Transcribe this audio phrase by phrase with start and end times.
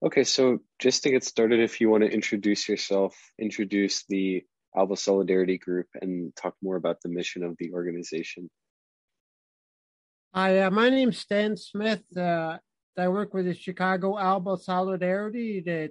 [0.00, 4.44] Okay, so just to get started, if you want to introduce yourself, introduce the
[4.76, 8.48] Alba Solidarity Group, and talk more about the mission of the organization.
[10.32, 12.04] Hi, uh, my name's Stan Smith.
[12.16, 12.58] Uh,
[12.96, 15.90] I work with the Chicago Alba Solidarity that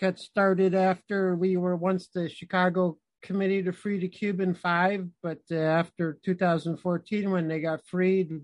[0.00, 5.38] got started after we were once the Chicago Committee to Free the Cuban Five, but
[5.52, 8.40] uh, after 2014, when they got freed,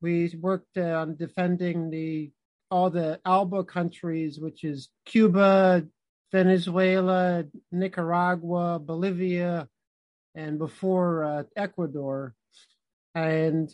[0.00, 2.30] we worked uh, on defending the
[2.70, 5.86] all the ALBA countries, which is Cuba,
[6.32, 9.68] Venezuela, Nicaragua, Bolivia,
[10.34, 12.34] and before uh, Ecuador.
[13.14, 13.70] And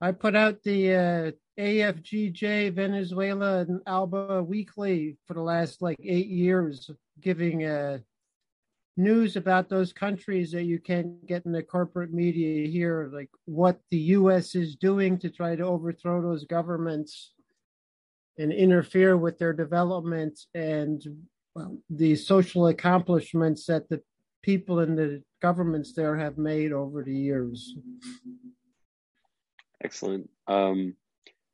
[0.00, 6.28] I put out the uh, AFGJ Venezuela and Alba Weekly for the last like eight
[6.28, 7.98] years, giving uh,
[8.96, 13.80] news about those countries that you can't get in the corporate media here, like what
[13.90, 14.54] the U.S.
[14.54, 17.32] is doing to try to overthrow those governments
[18.38, 21.02] and interfere with their development and
[21.54, 24.02] well, the social accomplishments that the
[24.42, 27.74] people in the governments there have made over the years.
[29.84, 30.30] Excellent.
[30.46, 30.96] Um,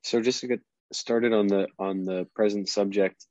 [0.03, 0.61] so just to get
[0.93, 3.25] started on the on the present subject,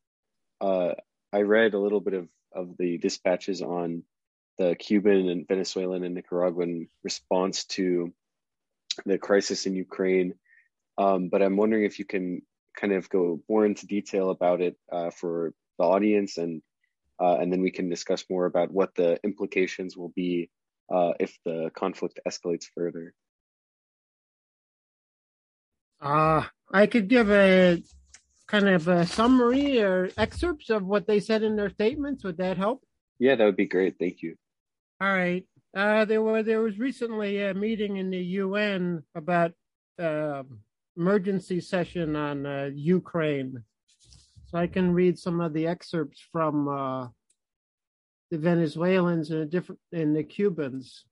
[0.62, 0.94] uh,
[1.32, 4.04] I read a little bit of of the dispatches on
[4.58, 8.14] the Cuban and Venezuelan and Nicaraguan response to
[9.06, 10.34] the crisis in Ukraine.
[10.98, 12.42] Um, but I'm wondering if you can
[12.76, 16.62] kind of go more into detail about it uh, for the audience, and
[17.20, 20.50] uh, and then we can discuss more about what the implications will be
[20.92, 23.14] uh, if the conflict escalates further.
[26.02, 27.82] Uh, I could give a
[28.48, 32.24] kind of a summary or excerpts of what they said in their statements.
[32.24, 32.84] Would that help?
[33.20, 33.96] Yeah, that would be great.
[34.00, 34.36] Thank you.
[35.02, 35.46] All right.
[35.76, 39.52] Uh, there were there was recently a meeting in the UN about
[40.02, 40.44] uh,
[40.96, 43.64] emergency session on uh, Ukraine,
[44.46, 47.08] so I can read some of the excerpts from uh,
[48.32, 51.06] the Venezuelans and the different and the Cubans.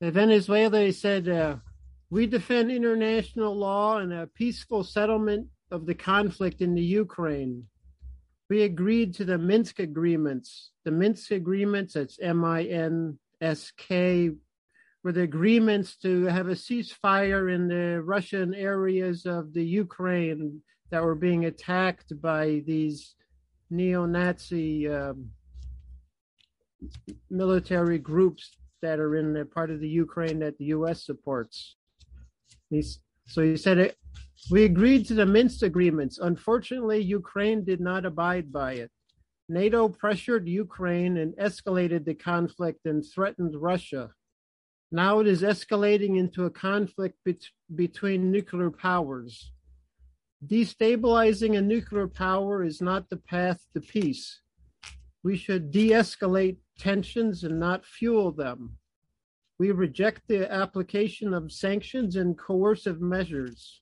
[0.00, 1.56] The Venezuela said, uh,
[2.10, 7.66] "We defend international law and a peaceful settlement of the conflict in the Ukraine."
[8.48, 10.70] we agreed to the Minsk agreements.
[10.84, 14.30] The Minsk agreements, that's M I N S K,
[15.02, 21.02] were the agreements to have a ceasefire in the Russian areas of the Ukraine that
[21.02, 23.14] were being attacked by these
[23.70, 25.30] neo Nazi um,
[27.30, 28.50] military groups
[28.82, 31.74] that are in the part of the Ukraine that the US supports.
[32.70, 33.96] He's, so he said it,
[34.50, 36.18] we agreed to the Minsk agreements.
[36.18, 38.90] Unfortunately, Ukraine did not abide by it.
[39.48, 44.10] NATO pressured Ukraine and escalated the conflict and threatened Russia.
[44.92, 47.18] Now it is escalating into a conflict
[47.74, 49.52] between nuclear powers.
[50.46, 54.40] Destabilizing a nuclear power is not the path to peace.
[55.24, 58.76] We should de escalate tensions and not fuel them.
[59.58, 63.80] We reject the application of sanctions and coercive measures.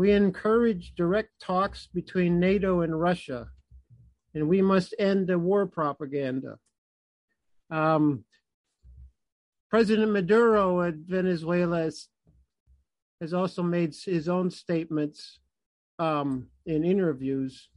[0.00, 3.50] We encourage direct talks between NATO and Russia,
[4.34, 6.56] and we must end the war propaganda.
[7.70, 8.24] Um,
[9.68, 12.08] President Maduro at Venezuela has,
[13.20, 15.38] has, also made his own statements
[15.98, 17.68] um, in interviews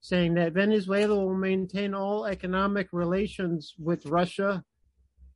[0.00, 4.64] saying that Venezuela will maintain all economic relations with Russia.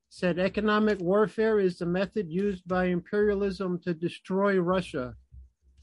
[0.09, 5.15] Said economic warfare is the method used by imperialism to destroy Russia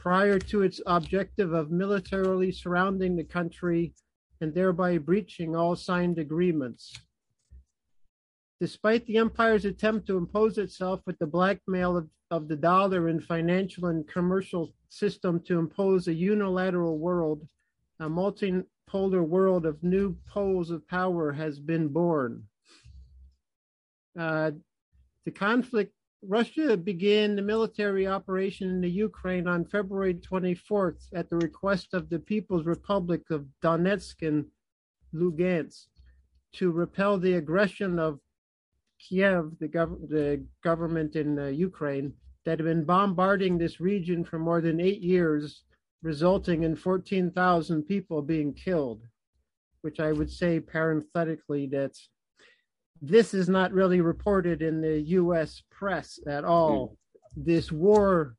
[0.04, 3.94] prior to its objective of militarily surrounding the country
[4.42, 6.94] and thereby breaching all signed agreements.
[8.60, 13.24] Despite the empire's attempt to impose itself with the blackmail of, of the dollar and
[13.24, 17.48] financial and commercial system to impose a unilateral world,
[18.02, 22.44] a multipolar world of new poles of power has been born.
[24.20, 24.52] Uh,
[25.24, 25.94] the conflict
[26.28, 32.10] Russia began the military operation in the Ukraine on February 24th at the request of
[32.10, 34.46] the People's Republic of Donetsk and
[35.14, 35.88] Lugansk
[36.54, 38.20] to repel the aggression of
[39.00, 42.14] Kiev, the, gov- the government in uh, Ukraine,
[42.46, 45.64] that had been bombarding this region for more than eight years,
[46.02, 49.02] resulting in 14,000 people being killed,
[49.82, 52.10] which I would say parenthetically that's
[53.06, 56.96] this is not really reported in the US press at all.
[57.38, 57.46] Mm.
[57.46, 58.38] This war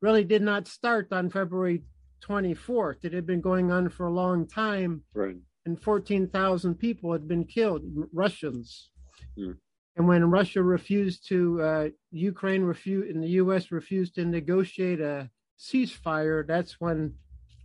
[0.00, 1.82] really did not start on February
[2.26, 3.04] 24th.
[3.04, 5.02] It had been going on for a long time.
[5.12, 5.36] Right.
[5.66, 8.88] And 14,000 people had been killed, Russians.
[9.38, 9.58] Mm.
[9.96, 15.28] And when Russia refused to, uh, Ukraine refused, and the US refused to negotiate a
[15.58, 17.16] ceasefire, that's when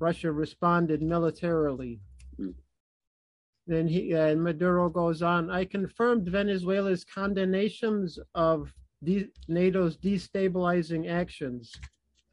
[0.02, 2.02] Russia responded militarily.
[2.36, 2.50] Hmm.
[3.68, 5.50] Then he and Maduro goes on.
[5.50, 8.72] I confirmed Venezuela's condemnations of
[9.04, 11.72] de- NATO's destabilizing actions.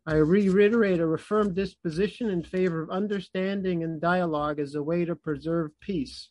[0.07, 5.15] I reiterate a firm disposition in favor of understanding and dialogue as a way to
[5.15, 6.31] preserve peace.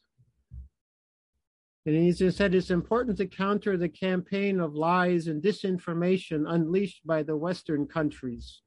[1.86, 7.24] And he said it's important to counter the campaign of lies and disinformation unleashed by
[7.24, 8.62] the Western countries,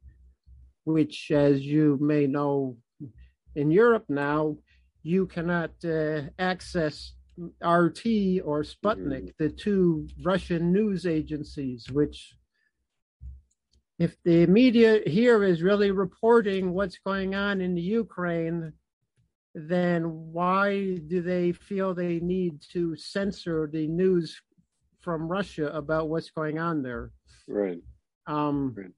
[0.84, 2.76] which, as you may know,
[3.54, 4.56] in Europe now,
[5.04, 7.12] you cannot uh, access
[7.62, 8.06] RT
[8.44, 12.34] or Sputnik, the two Russian news agencies, which
[13.98, 18.72] if the media here is really reporting what's going on in the Ukraine,
[19.54, 24.40] then why do they feel they need to censor the news
[25.00, 27.10] from Russia about what's going on there?
[27.46, 27.82] Right.
[28.26, 28.90] Um, Right.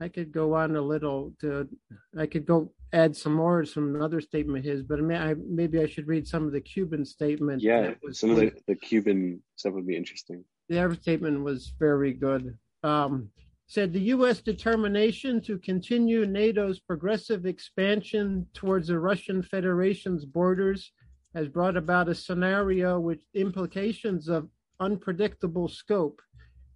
[0.00, 1.68] I could go on a little to,
[2.16, 5.34] I could go add some more, some another statement of his, but I may, I,
[5.34, 7.62] maybe I should read some of the Cuban statement.
[7.62, 7.94] Yeah.
[8.12, 10.44] Some of the, the Cuban stuff would be interesting.
[10.68, 12.56] the other statement was very good.
[12.84, 13.30] Um,
[13.66, 14.40] said the U.S.
[14.40, 20.92] determination to continue NATO's progressive expansion towards the Russian Federation's borders
[21.34, 24.48] has brought about a scenario with implications of
[24.80, 26.22] unpredictable scope,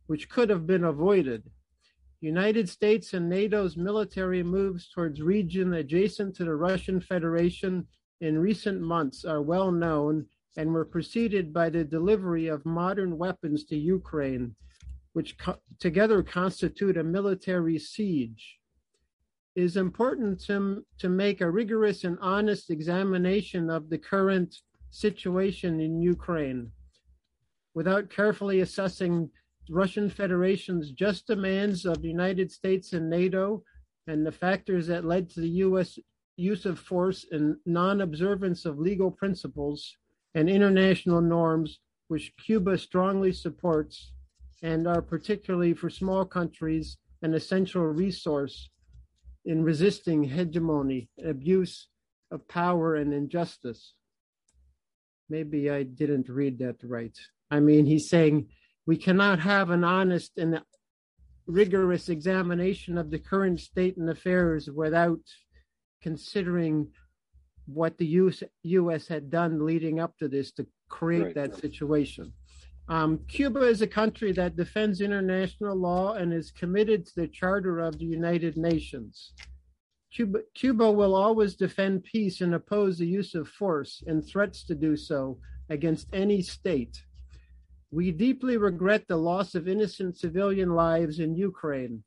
[0.07, 1.43] which could have been avoided.
[2.23, 7.85] United States and NATO's military moves towards region adjacent to the Russian Federation
[8.21, 10.27] in recent months are well known
[10.57, 14.55] and were preceded by the delivery of modern weapons to Ukraine,
[15.15, 18.61] which co- together constitute a military siege.
[19.57, 24.55] It is important to, to make a rigorous and honest examination of the current
[24.91, 26.71] situation in Ukraine
[27.75, 29.29] without carefully assessing
[29.71, 33.63] Russian Federation's just demands of the United States and NATO
[34.07, 35.99] and the factors that led to the U.S.
[36.37, 39.97] use of force and non-observance of legal principles
[40.35, 41.79] and international norms,
[42.09, 44.13] which Cuba strongly supports
[44.63, 48.71] and are particularly for small countries an essential resource
[49.45, 51.89] in resisting hegemony, abuse
[52.31, 53.95] of power, and injustice.
[55.29, 57.17] Maybe I didn't read that right.
[57.51, 58.49] I mean, he's saying
[58.87, 60.61] we cannot have an honest and
[61.47, 65.21] rigorous examination of the current state and affairs without
[66.01, 66.89] considering
[67.67, 71.35] what the US, US had done leading up to this to create Right.
[71.35, 72.33] that situation.
[72.89, 77.79] Um, Cuba is a country that defends international law and is committed to the Charter
[77.79, 79.33] of the United Nations.
[80.13, 84.75] Cuba, Cuba will always defend peace and oppose the use of force and threats to
[84.75, 85.39] do so
[85.71, 87.03] against any state.
[87.93, 92.03] We deeply regret the loss of innocent civilian lives in Ukraine.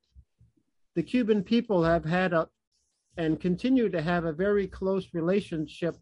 [0.95, 2.49] The Cuban people have had a,
[3.17, 5.95] and continue to have a very close relationship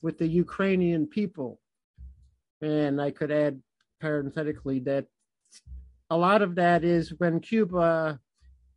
[0.00, 1.60] with the Ukrainian people.
[2.62, 3.60] And I could add
[4.00, 5.06] parenthetically that
[6.10, 8.20] a lot of that is when Cuba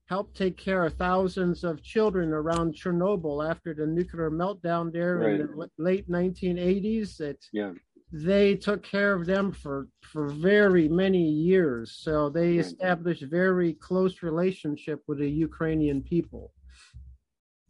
[0.07, 5.37] helped take care of thousands of children around Chernobyl after the nuclear meltdown there in
[5.37, 7.17] the late 1980s.
[7.17, 7.73] That Yeah.
[8.15, 11.97] They took care of them for for very many years.
[11.99, 16.53] So they established very close relationship with the ukrainian people.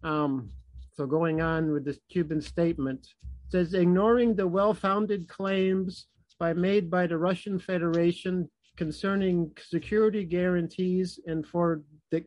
[0.04, 0.50] Um
[0.96, 3.08] so going on with this cuban statement
[3.50, 6.08] says ignoring the well-founded claims
[6.40, 11.82] by made by the russian federation concerning security guarantees and for
[12.12, 12.24] the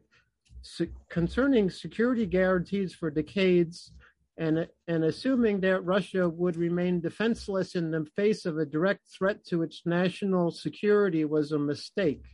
[1.08, 3.92] concerning security guarantees for decades
[4.38, 9.44] and, and assuming that Russia would remain defenseless in the face of a direct threat
[9.46, 12.24] to its national security was a mistake.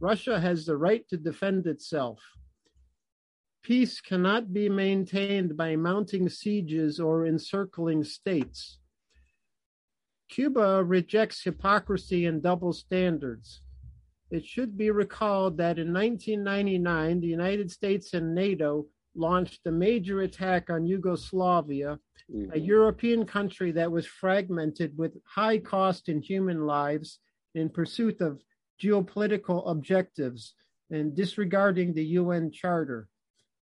[0.00, 2.20] Russia has the right to defend itself.
[3.62, 8.78] Peace cannot be maintained by mounting sieges or encircling states.
[10.28, 13.62] Cuba rejects hypocrisy and double standards.
[14.30, 18.86] It should be recalled that in 1999, the United States and NATO
[19.16, 22.66] launched a major attack on Yugoslavia, a Mhm.
[22.66, 27.20] European country that was fragmented with high cost in human lives
[27.54, 28.42] in pursuit of
[28.80, 30.54] geopolitical objectives
[30.90, 33.08] and disregarding the UN Charter.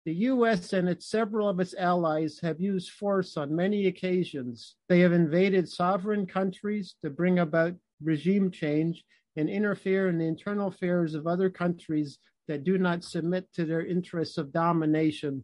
[0.06, 4.76] The US and its several of its allies have used force on many occasions.
[4.90, 9.06] They have invaded sovereign countries to bring about regime change
[9.36, 12.18] and interfere in the internal affairs of other countries
[12.48, 15.44] that do not submit to their interests of domination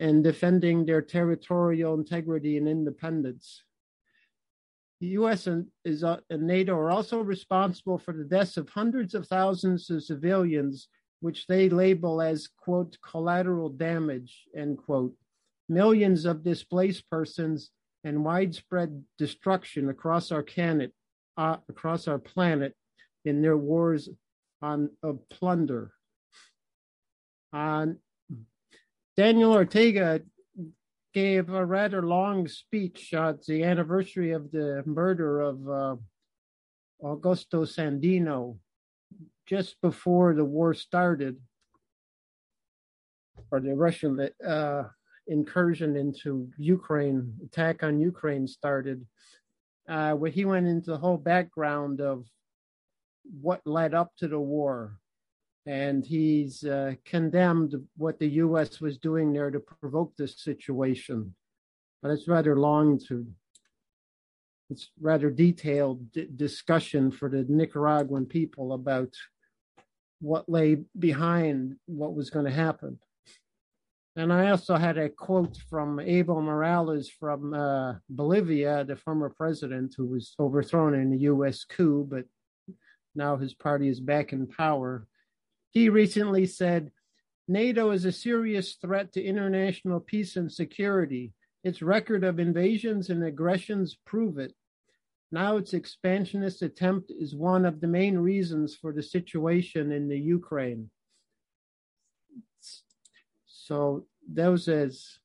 [0.00, 3.62] and defending their territorial integrity and independence.
[5.00, 5.46] The U.S.
[5.46, 9.90] and, is, uh, and NATO are also responsible for the deaths of hundreds of thousands
[9.90, 10.88] of civilians
[11.20, 15.14] which they label as, quote, collateral damage, end quote.
[15.68, 17.70] Millions of displaced persons
[18.04, 20.92] and widespread destruction across our planet,
[21.36, 22.74] uh, across our planet
[23.24, 24.08] in their wars
[24.66, 25.92] on of plunder.
[27.52, 27.86] Uh,
[29.16, 30.20] Daniel Ortega
[31.14, 35.96] gave a rather long speech at the anniversary of the murder of uh,
[37.02, 38.58] Augusto Sandino
[39.46, 41.36] just before the war started,
[43.50, 44.12] or the Russian
[44.46, 44.82] uh,
[45.28, 49.06] incursion into Ukraine, attack on Ukraine started,
[49.88, 52.26] uh, where he went into the whole background of
[53.40, 54.98] what led up to the war.
[55.66, 58.80] And he's uh, condemned what the U.S.
[58.80, 61.34] was doing there to provoke this situation.
[62.02, 63.26] But it's rather long to
[64.68, 69.14] it's rather detailed d- discussion for the Nicaraguan people about
[70.20, 72.98] what lay behind what was going to happen.
[74.16, 79.94] And I also had a quote from Evo Morales from uh, Bolivia, the former president
[79.96, 82.24] who was overthrown in the US coup, but
[83.16, 85.06] now his party is back in power.
[85.70, 86.90] He recently said,
[87.48, 91.32] NATO is a serious threat to international peace and security.
[91.62, 94.54] Its record of invasions and aggressions prove it.
[95.32, 100.18] Now its expansionist attempt is one of the main reasons for the situation in the
[100.18, 100.90] Ukraine.
[103.46, 105.18] So those as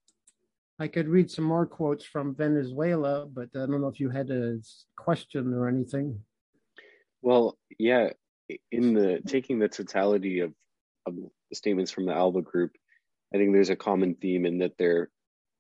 [0.80, 4.32] I could read some more quotes from Venezuela, but I don't know if you had
[4.32, 4.58] a
[4.96, 6.20] question or anything.
[7.22, 8.10] Well, yeah,
[8.72, 10.54] in the taking the totality of,
[11.06, 12.72] of the statements from the Alba group,
[13.34, 15.10] I think there's a common theme in that they're,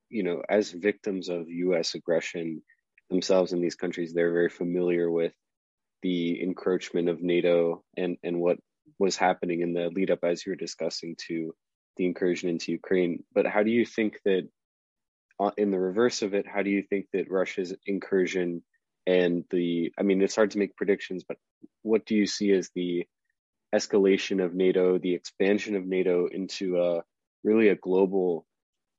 [0.10, 2.62] you know, as victims of US aggression,
[3.12, 5.34] themselves in these countries, they're very familiar with
[6.02, 8.58] the encroachment of NATO and, and what
[8.98, 11.54] was happening in the lead up, as you were discussing, to
[11.98, 13.24] the incursion into Ukraine.
[13.34, 14.48] But how do you think that,
[15.40, 18.64] uh, in the reverse of it, how do you think that Russia's incursion
[19.06, 21.38] and the, I mean, it's hard to make predictions, but
[21.82, 23.06] what do you see as the
[23.74, 27.04] escalation of NATO, the expansion of NATO into a
[27.44, 28.46] really a global,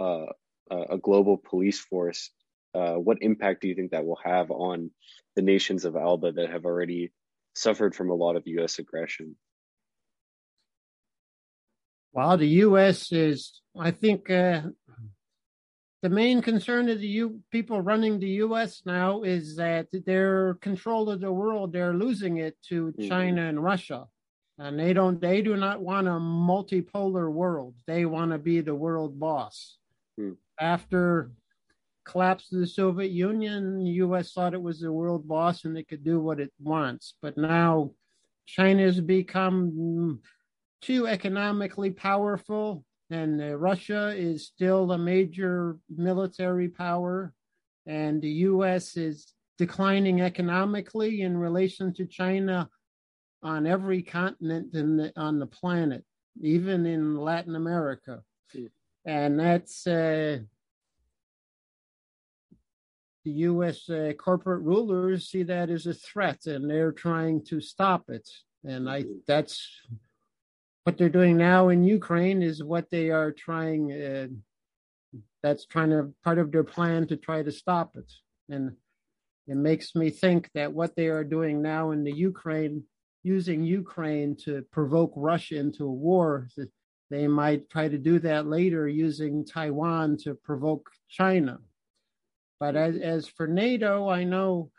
[0.00, 0.26] uh,
[0.71, 2.31] a global police force
[2.75, 4.90] uh, what impact do you think that will have on
[5.37, 7.12] the nations of Alba that have already
[7.54, 8.78] suffered from a lot of U.S.
[8.78, 9.37] aggression?
[12.12, 13.12] Well, the U.S.
[13.12, 14.62] is, I think, uh,
[16.03, 18.83] the main concern of the U- people running the U.S.
[18.85, 23.09] now is that their control of the world, they're losing it to mm-hmm.
[23.09, 24.07] China and Russia.
[24.59, 27.75] And they don't, they do not want a multipolar world.
[27.87, 29.79] They want to be the world boss.
[30.21, 30.37] Mm.
[30.61, 31.31] After
[32.05, 35.89] collapse of the Soviet Union, the US thought it was the world boss and it
[35.89, 37.15] could do what it wants.
[37.23, 37.93] But now
[38.47, 40.21] China has become
[40.81, 47.35] too economically powerful, and uh, Russia is still a major military power,
[47.87, 52.69] and the US is declining economically in relation to China
[53.42, 56.04] on every continent the, on the planet,
[56.40, 58.23] even in Latin America.
[58.52, 58.66] Hmm.
[59.04, 60.38] And that's uh,
[63.25, 63.90] the U.S.
[63.90, 68.28] Uh, corporate rulers see that as a threat, and they're trying to stop it.
[68.64, 69.19] And I mm-hmm.
[69.26, 69.69] that's
[70.85, 73.93] what they're doing now in Ukraine is what they are trying.
[73.93, 74.27] Uh,
[75.43, 78.11] that's trying to part of their plan to try to stop it.
[78.49, 78.77] And
[79.47, 82.85] it makes me think that what they are doing now in the Ukraine,
[83.25, 86.49] using Ukraine to provoke Russia into a war,
[87.11, 91.59] they might try to do that later using Taiwan to provoke China.
[92.61, 94.71] But as, as for NATO, I know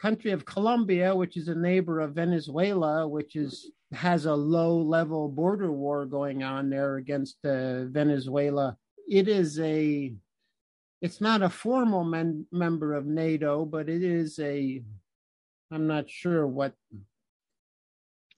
[0.00, 5.28] country of Colombia, which is a neighbor of Venezuela, which is has a low level
[5.28, 8.76] border war going on there against uh, Venezuela.
[9.08, 10.14] It is a
[11.00, 14.82] it's not a formal men, member of NATO, but it is a
[15.70, 16.74] I'm not sure what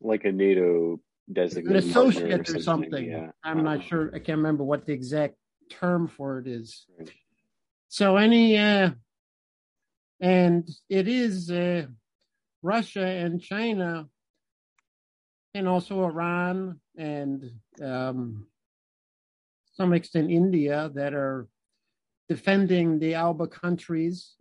[0.00, 1.00] like a NATO
[1.33, 3.11] designated an associate or, or something.
[3.11, 3.30] Yeah.
[3.45, 4.11] I'm not sure.
[4.14, 5.35] I can't remember what the exact
[5.69, 6.87] term for it is.
[6.99, 7.11] Right.
[7.88, 8.90] So any uh,
[10.21, 11.87] and it is uh,
[12.62, 14.07] Russia and China,
[15.54, 17.50] and also Iran and
[17.83, 18.47] um,
[19.73, 21.49] some extent India that are
[22.28, 24.35] defending the Alba countries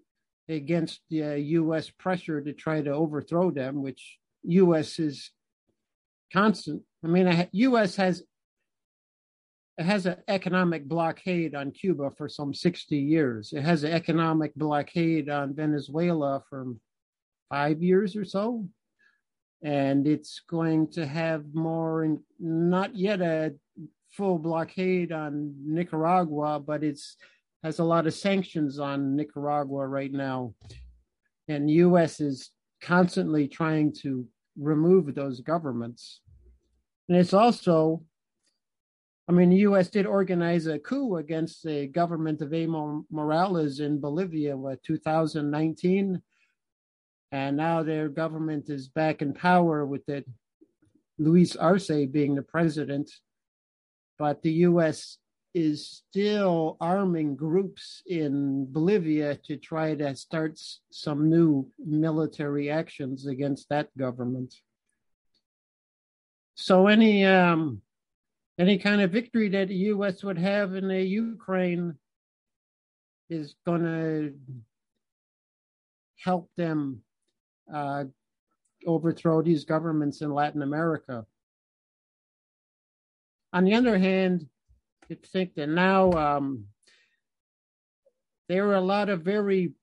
[0.47, 1.89] against the uh, U.S.
[1.89, 4.99] pressure to try to overthrow them, which U.S.
[4.99, 5.31] is
[6.31, 6.83] constant.
[7.03, 7.95] I mean, U.S.
[7.95, 8.23] has
[9.79, 13.53] it has an economic blockade on Cuba for some 60 years.
[13.53, 16.73] It has an economic blockade on Venezuela for
[17.49, 18.67] five years or so.
[19.61, 23.53] And it's going to have more, in, not yet a
[24.11, 27.17] full blockade on Nicaragua, but it's
[27.63, 30.53] has a lot of sanctions on Nicaragua right now,
[31.47, 32.21] and U.S.
[32.21, 32.51] is
[32.81, 34.25] constantly trying to
[34.57, 36.21] remove those governments.
[37.09, 38.03] And it's also,
[39.27, 39.89] I mean, the U.S.
[39.89, 46.21] did organize a coup against the government of Evo Morales in Bolivia, what 2019,
[47.31, 50.23] and now their government is back in power with the
[51.17, 53.11] Luis Arce being the president.
[54.17, 55.17] But the U.S
[55.53, 60.59] is still arming groups in Bolivia to try to start
[60.91, 64.53] some new military actions against that government.
[66.55, 67.81] So any um,
[68.59, 70.23] any kind of victory that the U.S.
[70.23, 71.95] would have in the Ukraine
[73.29, 74.33] is going to
[76.17, 77.01] help them
[77.73, 78.03] uh,
[78.85, 81.25] overthrow these governments in Latin America.
[83.53, 84.47] On the other hand,
[85.09, 86.65] you think that now um,
[88.47, 89.73] there are a lot of very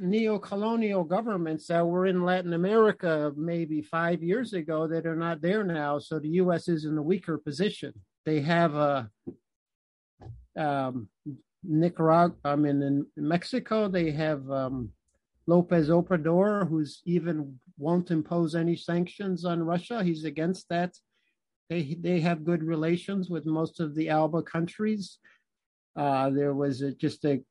[0.00, 5.62] neo-colonial governments that were in Latin America maybe five years ago that are not there
[5.62, 5.98] now.
[5.98, 6.68] So the U.S.
[6.68, 7.92] is in a weaker position.
[8.24, 9.10] They have a
[10.56, 11.08] um,
[11.62, 12.36] Nicaragua.
[12.44, 14.90] I mean, in Mexico, they have um,
[15.46, 20.02] Lopez Obrador, who's even won't impose any sanctions on Russia.
[20.02, 20.94] He's against that.
[21.68, 25.18] They they have good relations with most of the ALBA countries.
[25.96, 27.42] Uh, there was a, just a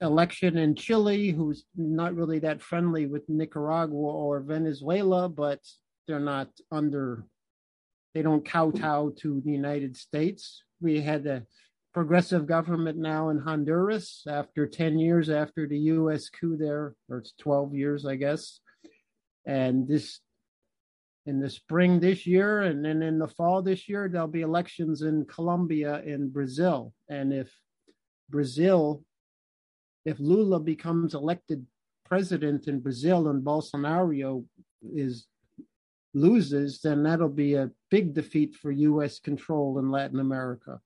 [0.00, 5.60] election in Chile, who's not really that friendly with Nicaragua or Venezuela, but
[6.06, 7.24] they're not under.
[8.14, 10.62] They don't kowtow to the United States.
[10.80, 11.42] We had a
[11.94, 17.32] progressive government now in Honduras after 10 years after the US coup there, or it's
[17.38, 18.60] 12 years, I guess.
[19.46, 20.20] And this
[21.26, 25.02] in the spring this year and then in the fall this year there'll be elections
[25.02, 27.50] in Colombia and Brazil and if
[28.28, 29.02] Brazil
[30.04, 31.64] if Lula becomes elected
[32.04, 34.44] president in Brazil and Bolsonaro
[34.82, 35.26] is
[36.12, 40.78] loses then that'll be a big defeat for US control in Latin America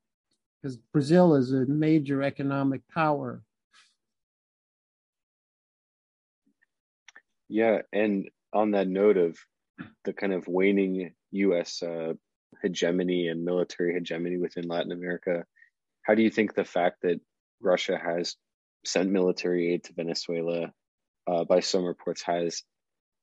[0.63, 3.43] because Brazil is a major economic power
[7.49, 9.39] yeah and on that note of
[10.05, 11.83] the kind of waning U.S.
[11.83, 12.15] Uh,
[12.63, 15.45] hegemony and military hegemony within Latin America.
[16.03, 17.21] How do you think the fact that
[17.61, 18.37] Russia has
[18.85, 20.73] sent military aid to Venezuela,
[21.27, 22.63] uh, by some reports, has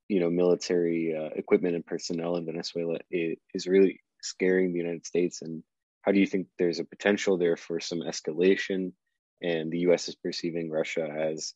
[0.08, 5.06] you know military uh, equipment and personnel in Venezuela is, is really scaring the United
[5.06, 5.42] States?
[5.42, 5.64] And
[6.06, 8.92] how do you think there's a potential there for some escalation?
[9.42, 10.08] And the U.S.
[10.08, 11.54] is perceiving Russia as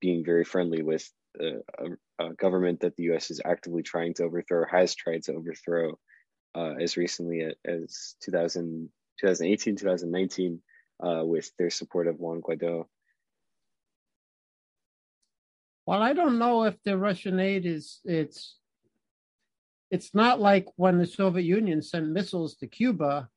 [0.00, 1.60] being very friendly with a,
[2.20, 3.30] a, government that the U.S.
[3.30, 5.98] is actively trying to overthrow, has tried to overthrow
[6.54, 10.60] uh, as recently as 2000, 2018, 2019,
[11.02, 12.84] uh, with their support of Juan Guaido.
[15.86, 18.56] Well, I don't know if the Russian aid is it's
[19.90, 23.28] it's not like when the Soviet Union sent missiles to Cuba.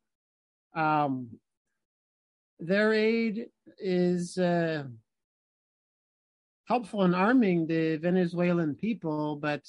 [0.73, 1.39] Um,
[2.59, 4.83] their aid is uh,
[6.65, 9.63] helpful in arming the Venezuelan people, but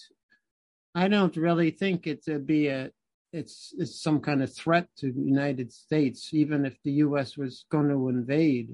[0.94, 2.90] I don't really think it to be a
[3.32, 7.36] it's it's some kind of threat to the United States, even if the U.S.
[7.36, 8.70] was going to invade.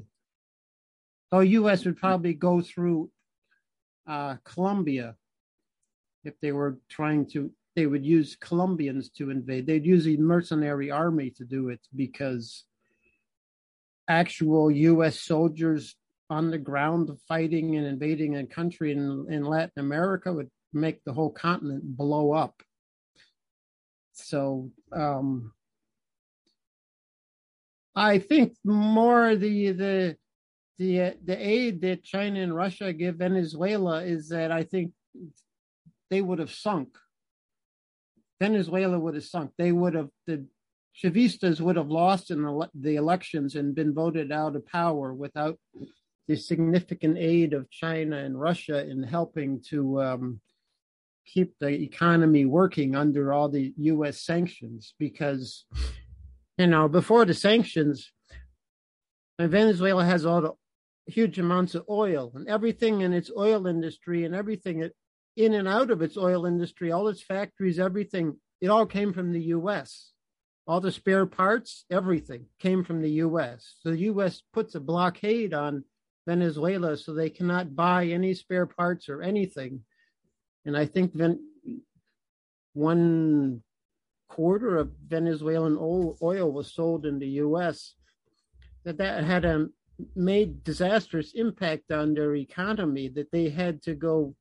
[1.30, 1.84] So U.S.
[1.84, 3.10] would probably go through
[4.06, 5.16] uh, Colombia
[6.24, 7.50] if they were trying to.
[7.76, 9.66] They would use Colombians to invade.
[9.66, 12.64] They'd use a mercenary army to do it because
[14.08, 15.20] actual U.S.
[15.20, 15.94] soldiers
[16.30, 21.12] on the ground fighting and invading a country in, in Latin America would make the
[21.12, 22.62] whole continent blow up.
[24.14, 25.52] So um,
[27.94, 30.16] I think more the the
[30.78, 34.92] the the aid that China and Russia give Venezuela is that I think
[36.10, 36.96] they would have sunk.
[38.40, 39.52] Venezuela would have sunk.
[39.56, 40.46] They would have the
[41.02, 45.58] Chavistas would have lost in the, the elections and been voted out of power without
[46.26, 50.40] the significant aid of China and Russia in helping to um,
[51.26, 54.22] keep the economy working under all the U.S.
[54.22, 54.94] sanctions.
[54.98, 55.66] Because,
[56.56, 58.10] you know, before the sanctions,
[59.38, 60.52] Venezuela has all the
[61.06, 64.80] huge amounts of oil and everything in its oil industry and everything
[65.36, 69.32] in and out of its oil industry, all its factories, everything, it all came from
[69.32, 70.12] the U.S.
[70.66, 73.76] All the spare parts, everything came from the U.S.
[73.80, 74.42] So the U.S.
[74.52, 75.84] puts a blockade on
[76.26, 79.82] Venezuela, so they cannot buy any spare parts or anything.
[80.64, 81.44] And I think Ven-
[82.72, 83.62] one
[84.28, 87.94] quarter of Venezuelan oil, oil was sold in the U.S.
[88.84, 89.68] That that had a
[90.14, 93.08] made disastrous impact on their economy.
[93.08, 94.34] That they had to go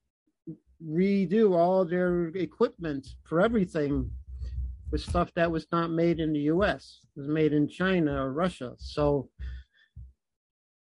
[0.88, 4.10] redo all their equipment for everything
[4.92, 7.00] with stuff that was not made in the U.S.
[7.16, 8.74] It was made in China or Russia.
[8.78, 9.30] So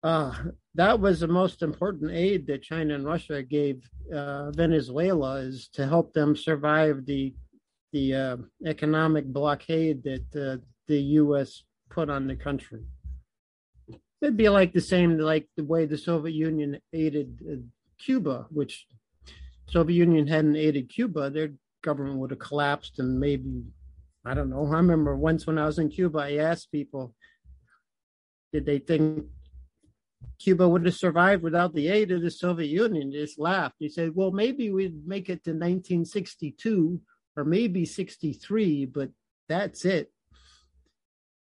[0.03, 0.33] uh,
[0.75, 3.83] that was the most important aid that China and Russia gave
[4.15, 7.35] uh, Venezuela is to help them survive the
[7.93, 11.63] the uh, economic blockade that uh, the U.S.
[11.91, 12.83] put on the country.
[14.21, 17.57] It'd be like the same, like the way the Soviet Union aided uh,
[17.99, 18.87] Cuba, which
[19.69, 21.53] Soviet Union hadn't aided Cuba, their
[21.83, 23.63] government would have collapsed and maybe
[24.25, 24.67] I don't know.
[24.67, 27.15] I remember once when I was in Cuba, I asked people,
[28.53, 29.25] did they think
[30.39, 33.11] Cuba would have survived without the aid of the Soviet Union?
[33.11, 33.77] They just laughed.
[33.79, 37.01] He said, well, maybe we'd make it to 1962
[37.37, 39.11] or maybe 63, but
[39.49, 40.13] that's it.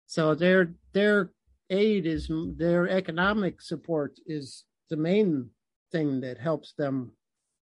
[0.06, 1.32] So their their
[1.70, 5.50] aid is their economic support is the main
[5.92, 7.14] thing that helps them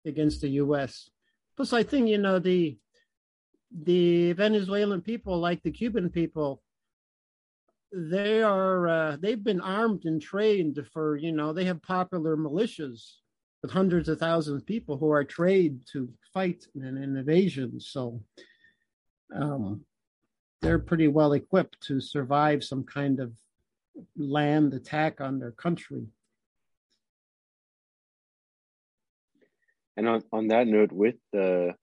[0.07, 1.11] against the U.S.
[1.57, 2.77] Plus, I think you know the
[3.71, 6.63] the Venezuelan people, like the Cuban people,
[7.93, 13.17] they are uh, they've been armed and trained for you know they have popular militias
[13.63, 17.79] with hundreds of thousands of people who are trained to fight in an invasion.
[17.81, 18.21] So
[19.35, 19.83] um,
[20.61, 23.33] they're pretty well equipped to survive some kind of
[24.17, 26.07] land attack on their country.
[29.97, 31.75] And on, on that note, with the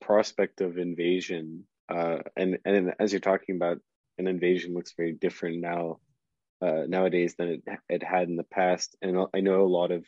[0.00, 3.78] prospect of invasion, uh, and and as you're talking about,
[4.18, 5.98] an invasion looks very different now
[6.62, 8.96] uh, nowadays than it it had in the past.
[9.02, 10.04] And I know a lot of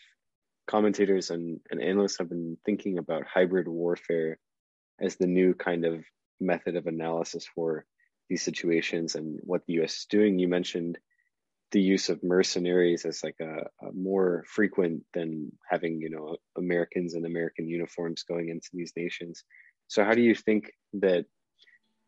[0.66, 4.38] commentators and, and analysts have been thinking about hybrid warfare
[5.00, 6.04] as the new kind of
[6.40, 7.84] method of analysis for
[8.28, 9.96] these situations and what the U.S.
[9.98, 10.38] is doing.
[10.38, 10.98] You mentioned
[11.72, 17.14] the use of mercenaries as like a, a, more frequent than having you know Americans
[17.14, 19.44] in American uniforms going into these nations.
[19.88, 21.26] So how do you think that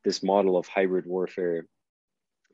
[0.05, 1.66] this model of hybrid warfare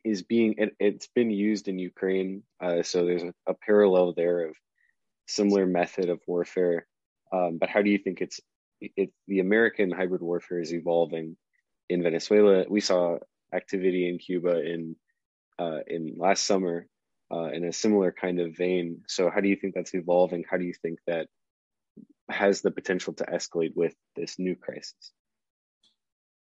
[0.05, 2.42] is being it, has been used in Ukraine?
[2.61, 4.55] Uh, so there's a, a, parallel there of
[5.27, 6.87] similar method of warfare.
[7.33, 8.40] Um, but how do you think it's
[8.81, 11.37] it the American hybrid warfare is evolving
[11.88, 12.64] in Venezuela?
[12.68, 13.18] We saw
[13.53, 14.97] activity in Cuba in
[15.59, 16.87] uh, in last summer
[17.32, 19.02] uh, in a similar kind of vein.
[19.06, 20.44] So how do you think that's evolving?
[20.48, 21.28] How do you think that
[22.28, 25.12] has the potential to escalate with this new crisis?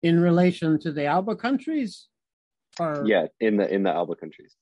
[0.03, 2.07] In relation to the ALBA countries?
[2.79, 3.03] Or...
[3.05, 4.55] Yeah, in the in the ALBA countries.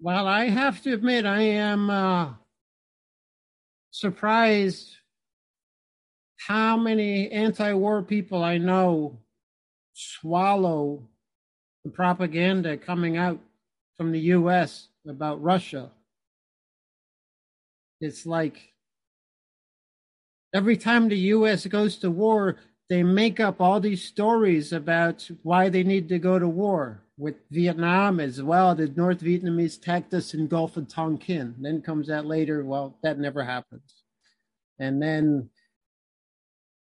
[0.00, 2.34] Well, I have to admit, I am uh,
[3.90, 4.94] surprised
[6.36, 9.20] how many anti-war people I know
[9.94, 11.08] swallow
[11.84, 13.38] the propaganda coming out
[13.96, 14.88] from the U.S.
[15.06, 15.90] about Russia
[18.04, 18.72] it's like
[20.54, 22.56] every time the US goes to war,
[22.88, 27.36] they make up all these stories about why they need to go to war with
[27.50, 28.74] Vietnam as well.
[28.74, 31.54] The North Vietnamese attacked us in Gulf of Tonkin.
[31.58, 34.02] Then comes that later, well, that never happens.
[34.78, 35.48] And then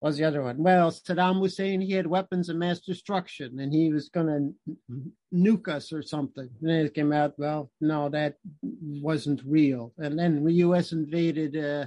[0.01, 0.57] was the other one?
[0.57, 5.67] Well, Saddam Hussein, he had weapons of mass destruction and he was going to nuke
[5.67, 6.49] us or something.
[6.59, 9.93] And then it came out, well, no, that wasn't real.
[9.99, 10.91] And then the U.S.
[10.91, 11.85] invaded uh,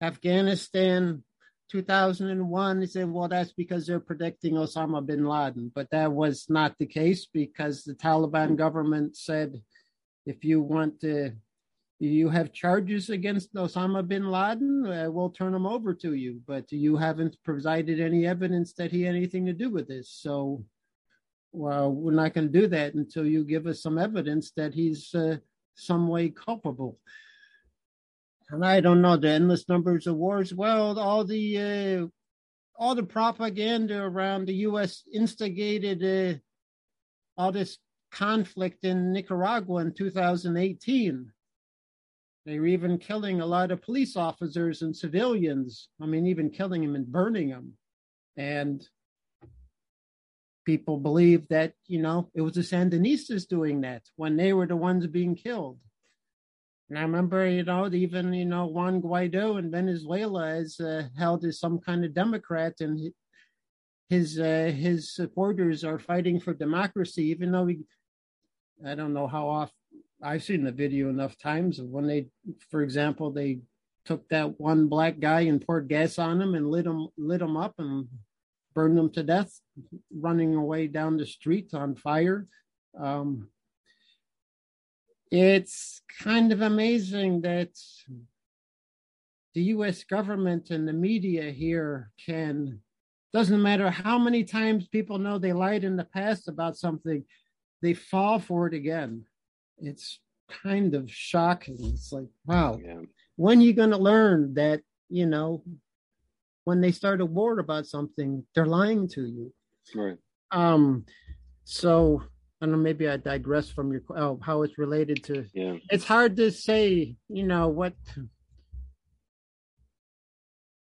[0.00, 1.24] Afghanistan
[1.72, 2.80] 2001.
[2.80, 5.72] He said, well, that's because they're protecting Osama bin Laden.
[5.74, 9.60] But that was not the case because the Taliban government said,
[10.24, 11.32] if you want to
[12.00, 16.40] you have charges against Osama bin Laden, uh, we'll turn them over to you.
[16.46, 20.10] But you haven't provided any evidence that he had anything to do with this.
[20.10, 20.64] So,
[21.52, 25.14] well, we're not going to do that until you give us some evidence that he's
[25.14, 25.36] uh,
[25.76, 26.98] some way culpable.
[28.50, 30.52] And I don't know the endless numbers of wars.
[30.52, 31.58] Well, all the
[32.02, 32.06] uh,
[32.76, 35.04] all the propaganda around the U.S.
[35.12, 36.38] instigated uh,
[37.40, 37.78] all this
[38.10, 41.32] conflict in Nicaragua in 2018
[42.46, 45.88] they were even killing a lot of police officers and civilians.
[46.00, 47.72] I mean, even killing them and burning them.
[48.36, 48.86] And
[50.64, 54.76] people believe that, you know, it was the Sandinistas doing that when they were the
[54.76, 55.78] ones being killed.
[56.90, 61.44] And I remember, you know, even, you know, Juan Guaido in Venezuela is uh, held
[61.44, 63.12] as some kind of Democrat and
[64.10, 67.80] his uh, his supporters are fighting for democracy, even though he,
[68.86, 69.74] I don't know how often
[70.24, 72.28] I've seen the video enough times of when they,
[72.70, 73.60] for example, they
[74.06, 77.56] took that one black guy and poured gas on him and lit him lit him
[77.56, 78.08] up and
[78.74, 79.60] burned him to death,
[80.14, 82.46] running away down the street on fire.
[82.98, 83.48] Um,
[85.30, 87.70] it's kind of amazing that
[89.54, 92.80] the US government and the media here can
[93.32, 97.24] doesn't matter how many times people know they lied in the past about something,
[97.82, 99.24] they fall for it again.
[99.78, 101.78] It's kind of shocking.
[101.80, 103.00] It's like, wow, yeah.
[103.36, 105.62] when are you going to learn that, you know,
[106.64, 109.52] when they start a war about something, they're lying to you.
[109.94, 110.16] Right.
[110.50, 111.04] Um,
[111.64, 112.22] so
[112.60, 115.44] I don't know, maybe I digress from your oh, how it's related to.
[115.52, 115.76] Yeah.
[115.90, 117.94] It's hard to say, you know, what.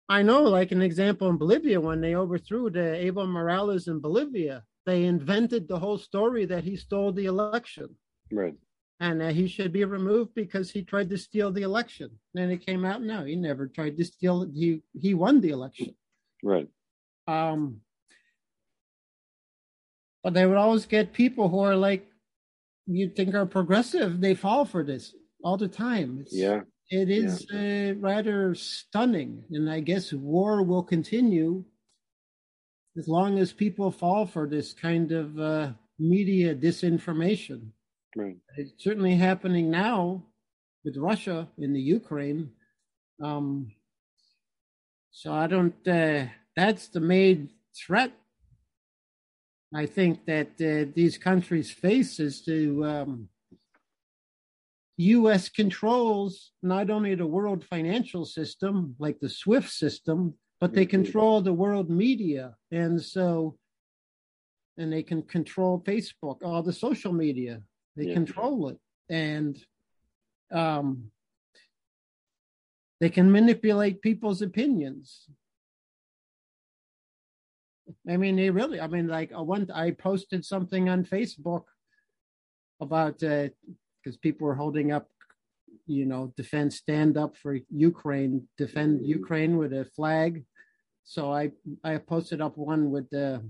[0.09, 4.63] I know, like an example in Bolivia, when they overthrew the Evo Morales in Bolivia,
[4.85, 7.97] they invented the whole story that he stole the election.
[8.31, 8.55] Right.
[9.03, 12.09] And that he should be removed because he tried to steal the election.
[12.37, 14.47] And it came out, no, he never tried to steal.
[14.55, 15.97] He he won the election.
[16.41, 16.69] Right.
[17.27, 17.81] Um,
[20.23, 22.07] but they would always get people who are like
[22.87, 24.21] you think are progressive.
[24.21, 25.13] They fall for this
[25.43, 26.19] all the time.
[26.21, 27.91] It's, yeah, it is yeah.
[27.91, 31.65] Uh, rather stunning, and I guess war will continue
[32.97, 37.73] as long as people fall for this kind of uh, media disinformation.
[38.15, 38.37] Right.
[38.57, 40.25] It's certainly happening now
[40.85, 42.51] with Russia in the Ukraine.
[43.23, 43.73] Um,
[45.11, 45.87] so I don't.
[45.87, 48.13] Uh, that's the main threat
[49.75, 53.29] I think that uh, these countries face is to um,
[54.99, 55.49] U.S.
[55.49, 61.03] controls not only the world financial system, like the SWIFT system, but they mm-hmm.
[61.03, 63.57] control the world media, and so,
[64.77, 67.63] and they can control Facebook, all the social media.
[67.97, 68.15] They yeah.
[68.15, 68.79] control it,
[69.11, 69.59] and
[70.51, 71.11] um,
[73.01, 75.29] they can manipulate people's opinions.
[78.09, 78.81] I mean, they really.
[78.81, 81.65] I mean, like uh, one, I posted something on Facebook
[82.81, 85.09] about because uh, people were holding up,
[85.87, 90.45] you know, defend, stand up for Ukraine, defend Ukraine with a flag.
[91.05, 91.53] So I
[91.85, 93.43] I posted up one with the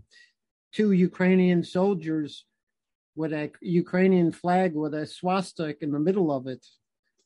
[0.72, 2.46] two Ukrainian soldiers
[3.14, 6.64] with a Ukrainian flag with a swastika in the middle of it.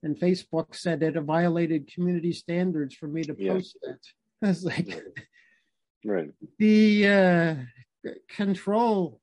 [0.02, 3.92] And Facebook said it violated community standards for me to post yeah.
[3.92, 4.00] that.
[4.42, 5.02] I was like,
[6.06, 7.54] right the uh,
[8.28, 9.20] control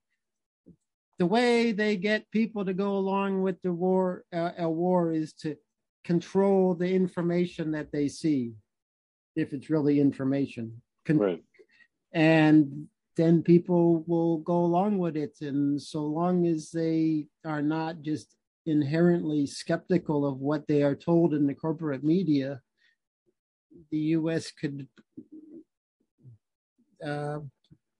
[1.20, 5.34] the way they get people to go along with the war uh, a war is
[5.34, 5.56] to
[6.04, 8.54] control the information that they see
[9.36, 11.44] if it's really information Con- right.
[12.12, 18.02] and then people will go along with it and so long as they are not
[18.02, 22.62] just inherently skeptical of what they are told in the corporate media
[23.92, 24.88] the us could
[27.06, 27.40] uh,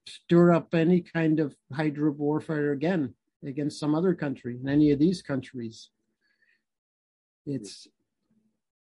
[0.08, 3.14] stir up any kind of hybrid warfare again
[3.46, 5.90] against some other country in any of these countries.
[7.46, 7.88] It's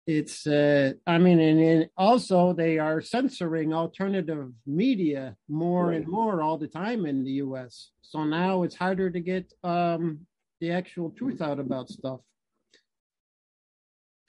[0.06, 5.96] it's uh, I mean, and, and, also they are censoring alternative media more right.
[5.96, 7.90] and more all the time in the U.S.
[8.02, 10.20] So now it's harder to get um,
[10.60, 12.20] the actual truth out about stuff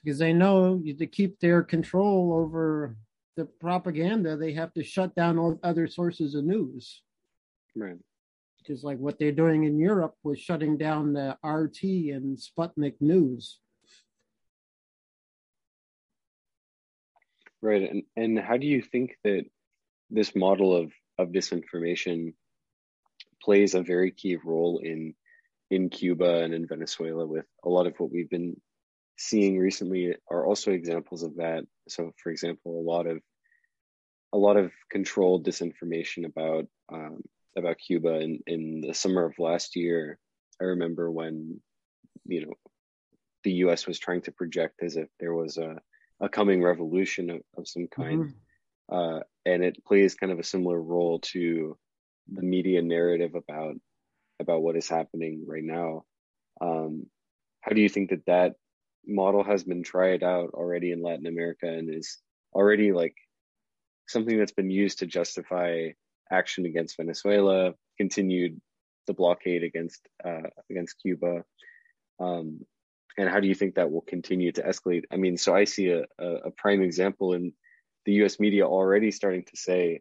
[0.02, 2.96] because they know to keep their control over
[3.36, 7.02] the propaganda, they have to shut down all other sources of news.
[7.76, 7.98] Right.
[8.66, 11.82] Just like what they're doing in Europe was shutting down the RT
[12.14, 13.60] and Sputnik news.
[17.60, 17.90] Right.
[17.90, 19.44] And and how do you think that
[20.10, 22.34] this model of, of disinformation
[23.42, 25.14] plays a very key role in
[25.70, 28.60] in Cuba and in Venezuela with a lot of what we've been
[29.18, 31.64] seeing recently are also examples of that.
[31.88, 33.18] So, for example, a lot of
[34.32, 37.22] a lot of controlled disinformation about um,
[37.56, 40.18] about Cuba in, in the summer of last year.
[40.60, 41.60] I remember when
[42.24, 42.54] you know
[43.44, 43.86] the U.S.
[43.86, 45.80] was trying to project as if there was a
[46.20, 48.34] a coming revolution of, of some kind,
[48.90, 48.94] mm-hmm.
[48.94, 51.76] uh, and it plays kind of a similar role to
[52.30, 53.74] the media narrative about
[54.40, 56.04] about what is happening right now.
[56.60, 57.06] Um,
[57.60, 58.54] how do you think that that
[59.06, 62.18] model has been tried out already in Latin America and is
[62.54, 63.14] already like
[64.06, 65.88] something that's been used to justify
[66.30, 68.60] action against Venezuela, continued
[69.06, 71.44] the blockade against uh, against Cuba,
[72.20, 72.60] um,
[73.18, 75.04] and how do you think that will continue to escalate?
[75.12, 77.52] I mean, so I see a, a, prime example in
[78.06, 78.38] the U.S.
[78.38, 80.00] media already starting to say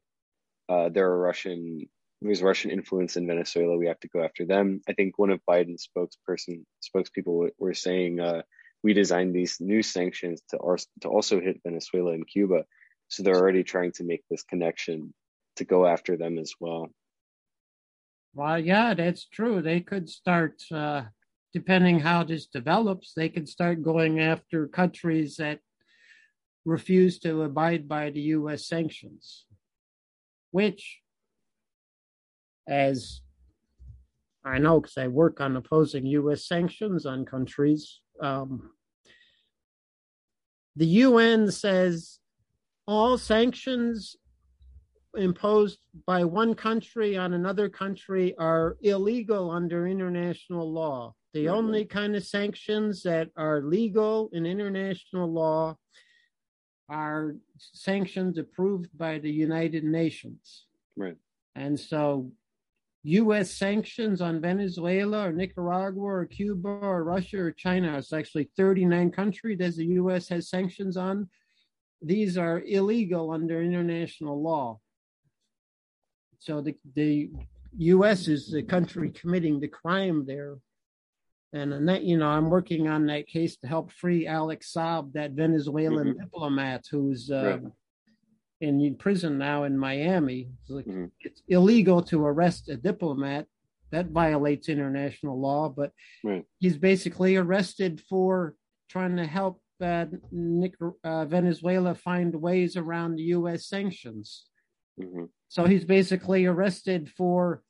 [0.69, 1.89] uh, there are Russian
[2.21, 3.77] there's Russian influence in Venezuela.
[3.77, 4.81] We have to go after them.
[4.87, 8.41] I think one of Biden's spokesperson spokespeople were saying uh,
[8.83, 12.65] we designed these new sanctions to to also hit Venezuela and Cuba.
[13.09, 15.13] So they're already trying to make this connection
[15.57, 16.89] to go after them as well.
[18.33, 19.61] Well, yeah, that's true.
[19.61, 21.03] They could start, uh,
[21.57, 25.59] depending how this develops, they can start going after countries that
[26.65, 28.67] refuse to abide by the U.S.
[28.67, 29.47] sanctions,
[30.51, 30.99] which,
[32.67, 33.21] as
[34.45, 36.45] I know because I work on opposing U.S.
[36.47, 38.69] sanctions on countries, um,
[40.75, 42.19] the UN says
[42.85, 44.15] all sanctions
[45.15, 51.15] imposed by one country on another country are illegal under international law.
[51.37, 51.55] The mm-hmm.
[51.55, 55.77] only kind of sanctions that are legal in international law
[56.89, 60.65] are sanctions approved by the United Nations.
[60.95, 61.17] Right.
[61.53, 62.31] And so
[63.03, 63.51] U.S.
[63.51, 69.59] sanctions on Venezuela or Nicaragua or Cuba or Russia or China, it's actually 39 countries
[69.59, 70.27] that the U.S.
[70.29, 71.29] has sanctions on.
[72.01, 74.79] These are illegal under international law.
[76.39, 77.29] So the, the
[77.77, 78.27] U.S.
[78.27, 80.57] is the country committing the crime there.
[81.53, 85.31] And that, you know, I'm working on that case to help free Alex Saab, that
[85.31, 86.19] Venezuelan mm-hmm.
[86.21, 87.71] diplomat who's uh, right.
[88.59, 90.49] in prison now in Miami.
[90.61, 91.05] It's, like, mm-hmm.
[91.21, 93.47] it's, illegal to arrest a diplomat.
[93.91, 96.43] That violates international law, but right.
[96.59, 98.55] he's basically arrested for
[98.89, 100.05] trying to help uh,
[101.05, 103.67] uh, Venezuela find ways around the U.S.
[103.67, 104.47] sanctions.
[104.99, 105.25] Mm-hmm.
[105.47, 107.61] So he's basically arrested for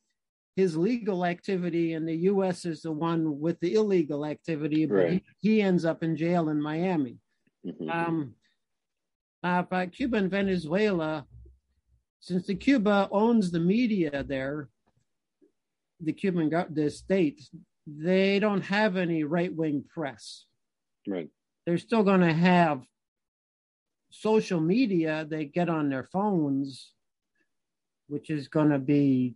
[0.57, 2.65] his legal activity, and the U.S.
[2.65, 5.23] is the one with the illegal activity, but right.
[5.39, 7.17] he, he, ends up in jail in Miami.
[7.65, 7.89] Mm-hmm.
[7.89, 8.33] Um,
[9.43, 11.25] uh, but Cuba and Venezuela,
[12.19, 14.67] since the Cuba owns the media there,
[16.01, 17.41] the Cuban the state,
[17.85, 20.45] they don't have any right wing press.
[21.07, 21.29] Right.
[21.65, 22.83] They're still going to have
[24.09, 25.25] social media.
[25.29, 26.91] They get on their phones
[28.07, 29.35] which is going to be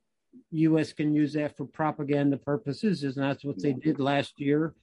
[0.52, 0.94] U.S.
[0.94, 4.74] can use that for propaganda purposes, and that's what they did last year.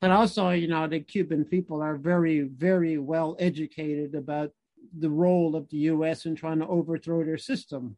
[0.00, 4.50] But also, you know, the Cuban people are very, very well educated about
[4.98, 6.26] the role of the U.S.
[6.26, 7.96] in trying to overthrow their system.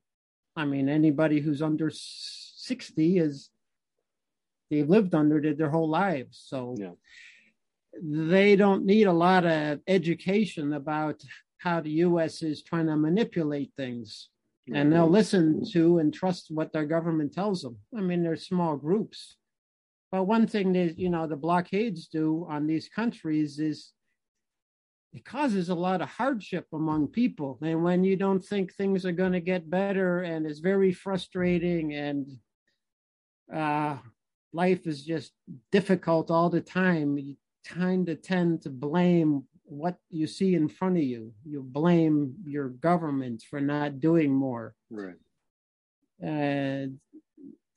[0.55, 3.51] I mean, anybody who's under 60 is
[4.71, 6.45] they've lived under it their whole lives.
[6.47, 6.93] So yeah.
[8.01, 11.23] they don't need a lot of education about
[11.59, 12.43] how the U.S.
[12.43, 14.29] is trying to manipulate things.
[14.73, 17.77] And they'll listen to and trust what their government tells them.
[17.97, 19.37] I mean, they're small groups.
[20.11, 23.93] But one thing that, you know, the blockades do on these countries is
[25.13, 27.59] it causes a lot of hardship among people.
[27.63, 31.95] And when you don't think things are going to get better and it's very frustrating
[31.95, 32.27] and
[33.55, 33.99] uh,
[34.53, 35.33] life is just
[35.71, 40.97] difficult all the time, you kind of tend to blame what you see in front
[40.97, 41.33] of you.
[41.45, 44.75] You blame your government for not doing more.
[44.91, 45.17] Right.
[46.21, 46.99] And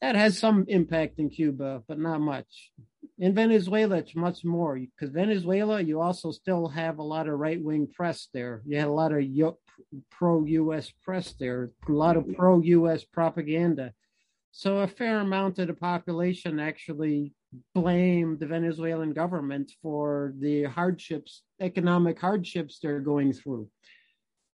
[0.02, 2.72] that has some impact in Cuba, but not much.
[3.20, 7.62] In Venezuela, it's much more because Venezuela, you also still have a lot of right
[7.62, 8.62] wing press there.
[8.66, 9.24] You had a lot of
[10.12, 12.34] pro US press there, a lot of mm-hmm.
[12.34, 13.94] pro US propaganda.
[14.58, 17.32] So a fair amount of the population actually
[17.76, 23.70] blame the Venezuelan government for the hardships, economic hardships they're going through.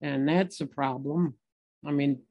[0.01, 1.35] And that's a problem.
[1.87, 2.23] I mean,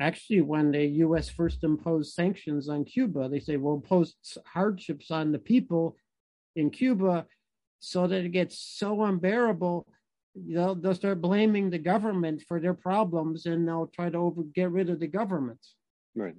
[0.00, 4.14] actually, when the US first imposed sanctions on Cuba, they say, we'll impose
[4.46, 5.96] hardships on the people
[6.54, 7.26] in Cuba
[7.80, 9.84] so that it gets so unbearable.
[10.36, 14.70] They'll, they'll start blaming the government for their problems and they'll try to over, get
[14.70, 15.58] rid of the government.
[16.14, 16.36] Right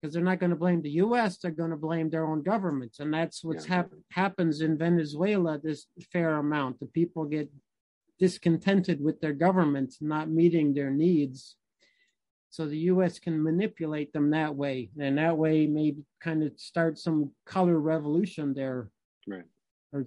[0.00, 1.38] because they're not going to blame the U.S.
[1.38, 3.76] They're going to blame their own governments, and that's what's yeah.
[3.76, 5.58] hap- happens in Venezuela.
[5.62, 7.50] This fair amount, the people get
[8.18, 11.56] discontented with their government not meeting their needs,
[12.50, 13.18] so the U.S.
[13.18, 18.54] can manipulate them that way, and that way maybe kind of start some color revolution
[18.54, 18.90] there.
[19.26, 19.44] Right.
[19.92, 20.06] Or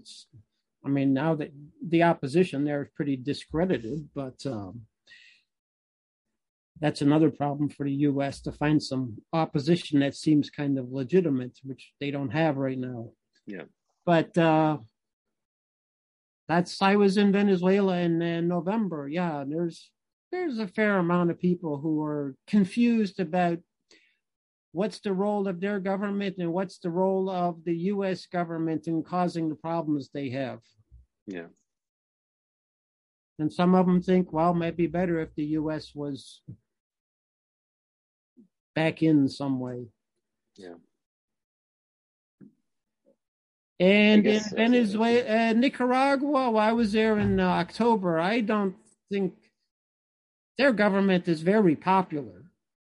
[0.86, 1.52] I mean, now that
[1.86, 4.46] the opposition there is pretty discredited, but.
[4.46, 4.82] Um,
[6.82, 8.42] that's another problem for the U.S.
[8.42, 13.12] to find some opposition that seems kind of legitimate, which they don't have right now.
[13.46, 13.66] Yeah.
[14.04, 14.80] But uh,
[16.48, 19.08] that's I was in Venezuela in, in November.
[19.08, 19.92] Yeah, there's
[20.32, 23.60] there's a fair amount of people who are confused about
[24.72, 28.26] what's the role of their government and what's the role of the U.S.
[28.26, 30.60] government in causing the problems they have.
[31.28, 31.48] Yeah.
[33.38, 35.92] And some of them think, well, maybe better if the U.S.
[35.94, 36.42] was
[38.76, 39.88] back in some way.
[40.56, 40.76] Yeah.
[43.80, 48.20] And in Venezuela, uh, Nicaragua, well, I was there in uh, October.
[48.20, 48.76] I don't
[49.10, 49.34] think
[50.60, 52.44] their government is very popular,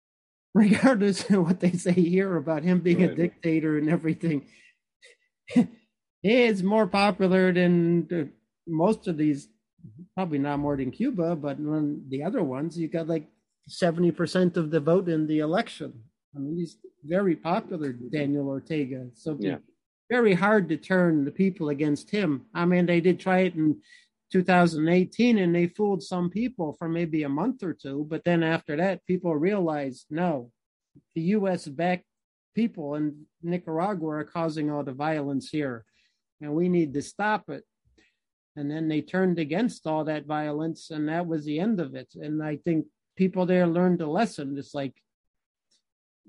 [0.54, 3.12] regardless of what they say here about him being right.
[3.12, 4.46] a dictator and everything.
[6.24, 8.32] it's more popular than
[8.66, 9.50] most of these,
[10.16, 13.28] probably not more than Cuba, but the other ones, you got like
[13.68, 15.94] 70% of the vote in the election.
[16.36, 19.08] I mean, he's very popular, Daniel Ortega.
[19.14, 19.58] So yeah
[20.10, 22.46] very hard to turn the people against him.
[22.54, 23.82] I mean, they did try it in
[24.32, 28.06] 2018 and they fooled some people for maybe a month or two.
[28.10, 30.52] But then after that, people realized no,
[31.16, 32.06] the US backed
[32.56, 35.86] people in Nicaragua are causing all the violence here
[36.42, 37.64] and we need to stop it.
[38.56, 42.14] And then they turned against all that violence and that was the end of it.
[42.16, 42.86] And I think
[43.18, 44.58] people there learned a lesson.
[44.58, 44.94] It's like,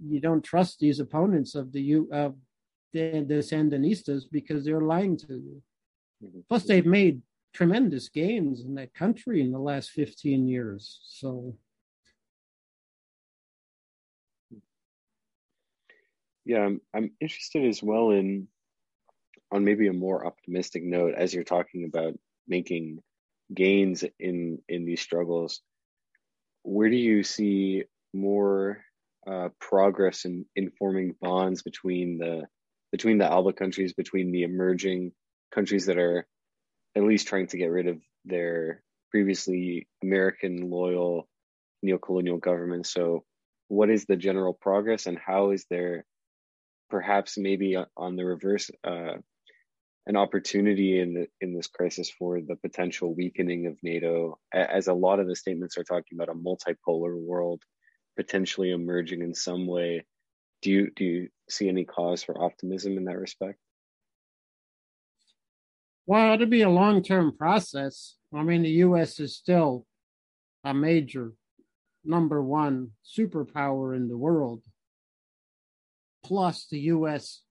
[0.05, 2.34] you don't trust these opponents of the U of
[2.93, 5.62] the, the Sandinistas because they're lying to you.
[6.24, 6.41] Mm-hmm.
[6.49, 7.22] Plus, they've made
[7.53, 11.01] tremendous gains in that country in the last 15 years.
[11.05, 11.57] So,
[16.45, 18.49] yeah, I'm, I'm interested as well in
[19.51, 22.14] on maybe a more optimistic note as you're talking about
[22.47, 23.03] making
[23.53, 25.62] gains in in these struggles.
[26.62, 28.78] Where do you see more
[29.26, 32.46] uh, progress in, in forming bonds between the
[32.90, 35.12] between the ALBA countries, between the emerging
[35.52, 36.26] countries that are
[36.96, 41.28] at least trying to get rid of their previously American loyal
[41.82, 42.86] neo-colonial government.
[42.86, 43.24] So,
[43.68, 46.04] what is the general progress, and how is there
[46.88, 49.16] perhaps maybe on the reverse uh,
[50.09, 54.94] an opportunity in the, in this crisis for the potential weakening of NATO, as a
[54.94, 57.62] lot of the statements are talking about a multipolar world
[58.16, 60.04] potentially emerging in some way
[60.62, 63.59] do you do you see any cause for optimism in that respect?
[66.06, 68.16] Well, it'll be a long term process.
[68.34, 69.20] I mean, the U.S.
[69.20, 69.86] is still
[70.64, 71.32] a major
[72.04, 74.62] number one superpower in the world.
[76.24, 77.42] Plus, the U.S.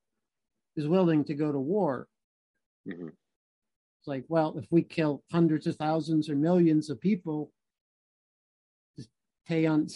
[0.75, 2.07] is willing to go to war.
[2.88, 3.07] Mm-hmm.
[3.07, 7.51] It's like, well, if we kill hundreds of thousands or millions of people
[8.97, 9.05] to
[9.45, 9.88] stay on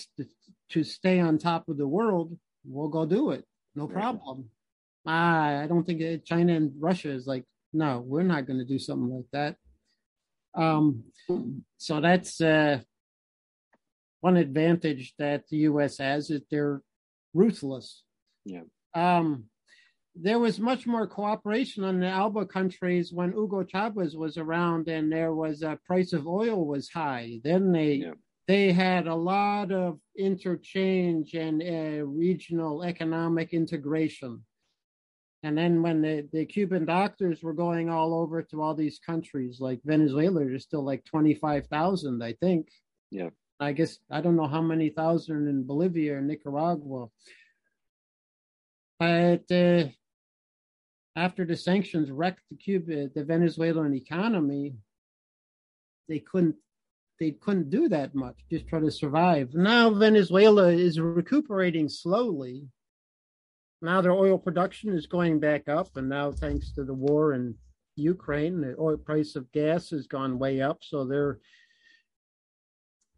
[0.69, 3.45] to stay on top of the world, we'll go do it.
[3.75, 4.49] No problem.
[5.05, 8.65] I, I don't think it, China and Russia is like, no, we're not going to
[8.65, 9.55] do something like that.
[10.53, 11.03] Um,
[11.77, 12.79] so that's uh,
[14.19, 15.97] one advantage that the U.S.
[15.97, 16.81] has is they're
[17.33, 18.03] ruthless.
[18.45, 18.61] Yeah.
[18.93, 19.45] Um,
[20.15, 25.11] there was much more cooperation on the ALBA countries when Hugo Chavez was around, and
[25.11, 27.39] there was a price of oil was high.
[27.43, 28.13] Then they yeah
[28.51, 34.43] they had a lot of interchange and uh, regional economic integration.
[35.43, 39.61] And then when the, the Cuban doctors were going all over to all these countries,
[39.61, 42.67] like Venezuela, there's still like 25,000, I think.
[43.09, 43.29] Yeah.
[43.59, 47.07] I guess, I don't know how many thousand in Bolivia or Nicaragua.
[48.99, 49.85] But uh,
[51.15, 54.75] after the sanctions wrecked the Cuba, the Venezuelan economy,
[56.07, 56.55] they couldn't
[57.19, 59.53] they couldn't do that much, just try to survive.
[59.53, 62.67] Now Venezuela is recuperating slowly.
[63.79, 67.53] Now their oil production is going back up, and now thanks to the war in
[67.95, 70.79] Ukraine, the oil price of gas has gone way up.
[70.81, 71.39] So they're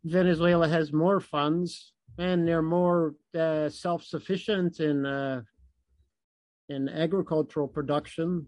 [0.03, 5.41] Venezuela has more funds and they're more uh, self-sufficient in uh,
[6.73, 8.47] in agricultural production.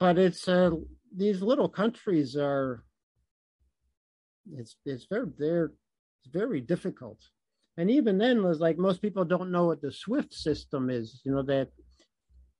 [0.00, 0.72] But it's a
[1.14, 2.84] these little countries are
[4.52, 5.72] it's it's very they're
[6.22, 7.18] it's very difficult
[7.76, 11.32] and even then was like most people don't know what the swift system is you
[11.32, 11.68] know that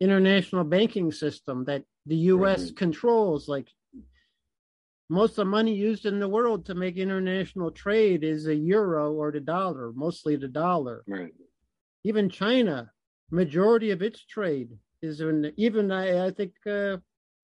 [0.01, 2.77] international banking system that the us right.
[2.77, 3.69] controls like
[5.11, 9.13] most of the money used in the world to make international trade is a euro
[9.13, 11.33] or the dollar mostly the dollar right
[12.09, 12.91] even china
[13.31, 14.71] majority of its trade
[15.03, 16.97] is in even i, I think uh,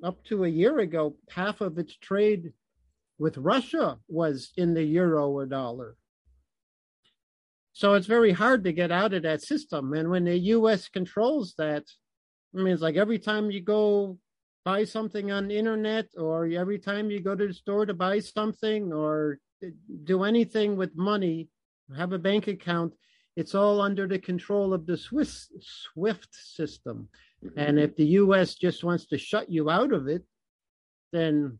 [0.05, 2.53] up to a year ago, half of its trade
[3.19, 5.97] with Russia was in the euro or dollar.
[7.73, 9.95] So it's very hard to get out of that system.
[9.95, 11.85] And when the US controls that,
[12.55, 14.19] I mean, it's like every time you go
[14.65, 18.21] buy something on the internet or every time you go to the store to buy
[18.21, 19.39] something or
[20.05, 21.49] do anything with money,
[21.97, 22.95] have a bank account,
[23.37, 27.09] it's all under the control of the Swiss SWIFT system.
[27.45, 27.59] Mm-hmm.
[27.59, 30.23] And if the US just wants to shut you out of it,
[31.13, 31.59] then,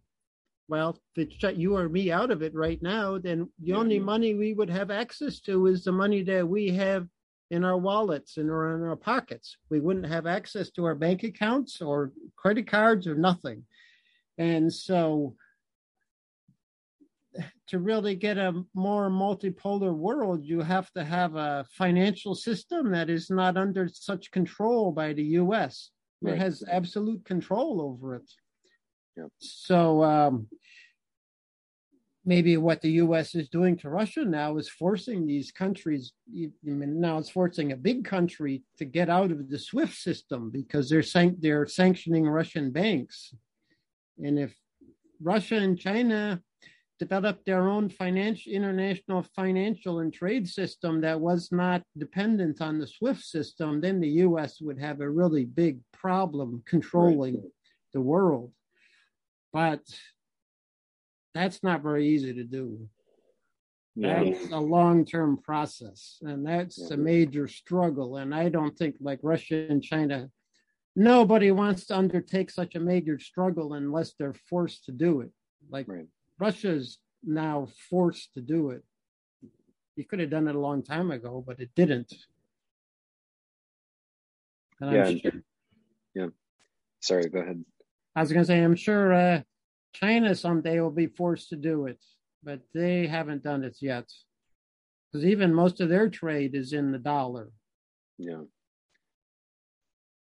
[0.69, 3.99] well, if it shut you or me out of it right now, then the only
[3.99, 7.07] money we would have access to is the money that we have
[7.51, 9.57] in our wallets and or in our pockets.
[9.69, 13.65] We wouldn't have access to our bank accounts or credit cards or nothing.
[14.39, 15.37] And so
[17.69, 23.09] to really get a more multipolar world, you have to have a financial system that
[23.09, 25.91] is not under such control by the US.
[26.21, 26.35] Right.
[26.35, 28.31] It has absolute control over it.
[29.17, 29.29] Yep.
[29.39, 30.49] So um,
[32.25, 33.35] maybe what the U.S.
[33.35, 36.13] is doing to Russia now is forcing these countries.
[36.29, 40.51] I mean, now it's forcing a big country to get out of the SWIFT system
[40.51, 43.35] because they're san- they're sanctioning Russian banks,
[44.19, 44.55] and if
[45.21, 46.43] Russia and China
[47.05, 52.87] developed their own financial international financial and trade system that was not dependent on the
[52.87, 54.61] SWIFT system, then the U.S.
[54.61, 57.53] would have a really big problem controlling right.
[57.93, 58.53] the world.
[59.53, 59.83] But
[61.35, 62.89] that's not very easy to do.
[63.97, 64.25] Yeah.
[64.25, 66.95] That's a long term process, and that's yeah.
[66.95, 68.17] a major struggle.
[68.17, 70.31] And I don't think, like Russia and China,
[70.97, 75.31] nobody wants to undertake such a major struggle unless they're forced to do it.
[75.71, 76.09] Like right.
[76.39, 78.83] Russia's now forced to do it.
[79.97, 82.13] You could have done it a long time ago, but it didn't.
[84.81, 85.43] And yeah, sure,
[86.15, 86.27] yeah.
[87.01, 87.65] Sorry, go ahead.
[88.17, 89.43] I was going to say, I'm sure uh,
[89.93, 92.03] China someday will be forced to do it,
[92.43, 94.11] but they haven't done it yet.
[95.13, 97.51] Because even most of their trade is in the dollar.
[98.19, 98.43] Yeah.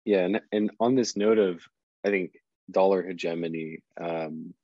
[0.04, 1.62] Yeah, and and on this note of,
[2.04, 2.32] I think
[2.70, 4.54] dollar hegemony, um,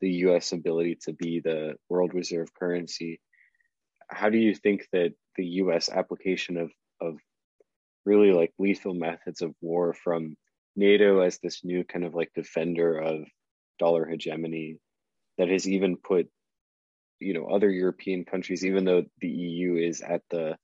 [0.00, 0.52] the U.S.
[0.52, 3.20] ability to be the world reserve currency,
[4.08, 5.88] how do you think that the U.S.
[5.88, 6.70] application of
[7.00, 7.16] of
[8.04, 10.36] really like lethal methods of war from
[10.76, 13.24] NATO as this new kind of like defender of
[13.78, 14.78] dollar hegemony
[15.38, 16.28] that has even put
[17.20, 20.56] you know other European countries, even though the EU is at the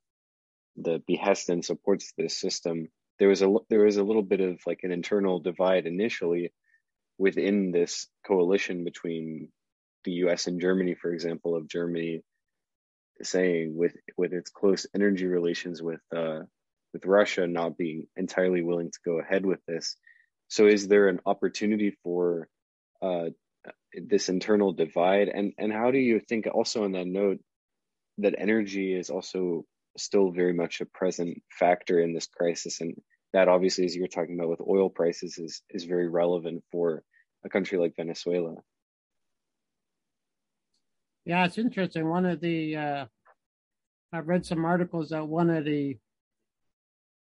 [0.77, 4.61] the behest and supports this system, there was a there was a little bit of
[4.67, 6.53] like an internal divide initially
[7.19, 9.49] within this coalition between
[10.05, 10.47] the U.S.
[10.47, 12.23] and Germany, for example, of Germany
[13.23, 16.41] saying with with its close energy relations with uh,
[16.93, 19.97] with Russia not being entirely willing to go ahead with this.
[20.49, 22.49] So, is there an opportunity for
[23.03, 23.31] uh,
[23.95, 27.41] this internal divide and and how do you think also on that note
[28.19, 29.65] that energy is also
[29.99, 32.95] still very much a present factor in this crisis and
[33.33, 37.03] that obviously as you're talking about with oil prices is is very relevant for
[37.45, 38.55] a country like venezuela
[41.25, 43.07] yeah it's interesting one of the uh
[44.13, 45.97] i've read some articles that one of the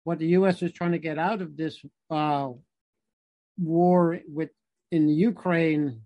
[0.05, 2.49] what the us is trying to get out of this uh
[3.59, 4.51] war with
[4.91, 6.03] in Ukraine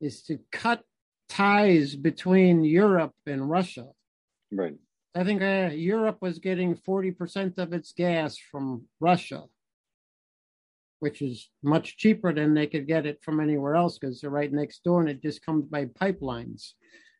[0.00, 0.82] is to cut
[1.28, 3.86] ties between Europe and Russia.
[4.50, 4.74] Right.
[5.14, 9.44] I think uh, Europe was getting 40% of its gas from Russia,
[11.00, 14.50] which is much cheaper than they could get it from anywhere else because they're right
[14.50, 16.72] next door and it just comes by pipelines.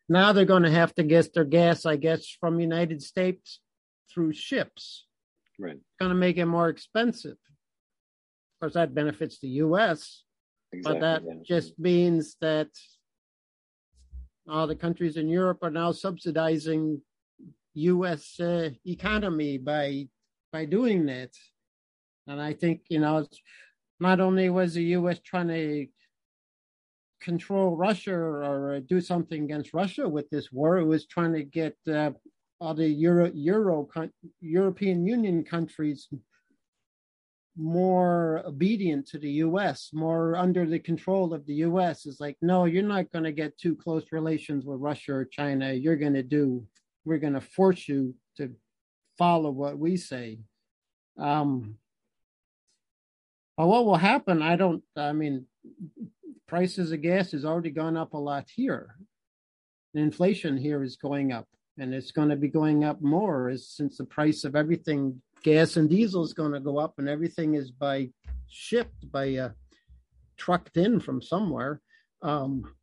[0.08, 3.60] Now they're going to have to get their gas, I guess, from United States
[4.12, 5.06] through ships.
[5.58, 5.74] Right.
[5.74, 7.32] It's going to make it more expensive.
[7.32, 10.22] Of course, that benefits the U.S.
[10.72, 11.34] Exactly, but that yeah.
[11.46, 12.68] just means that
[14.48, 17.02] all the countries in Europe are now subsidizing
[17.74, 18.38] U.S.
[18.38, 20.08] Uh, economy by
[20.52, 21.30] by doing that.
[22.26, 23.26] And I think you know,
[24.00, 25.18] not only was the U.S.
[25.24, 25.86] trying to
[27.20, 31.76] control Russia or do something against Russia with this war, it was trying to get
[31.88, 32.10] uh,
[32.60, 33.88] all the Euro, Euro
[34.40, 36.08] European Union countries
[37.56, 42.64] more obedient to the US, more under the control of the US is like, no,
[42.64, 45.72] you're not going to get too close relations with Russia or China.
[45.72, 46.66] You're going to do,
[47.04, 48.54] we're going to force you to
[49.18, 50.38] follow what we say.
[51.18, 51.76] Um,
[53.56, 54.42] but what will happen?
[54.42, 55.46] I don't, I mean,
[56.48, 58.96] prices of gas has already gone up a lot here.
[59.94, 61.46] inflation here is going up
[61.78, 65.76] and it's going to be going up more as, since the price of everything gas
[65.76, 68.08] and diesel is going to go up and everything is by
[68.48, 69.50] shipped by uh,
[70.36, 71.80] trucked in from somewhere
[72.22, 72.74] um,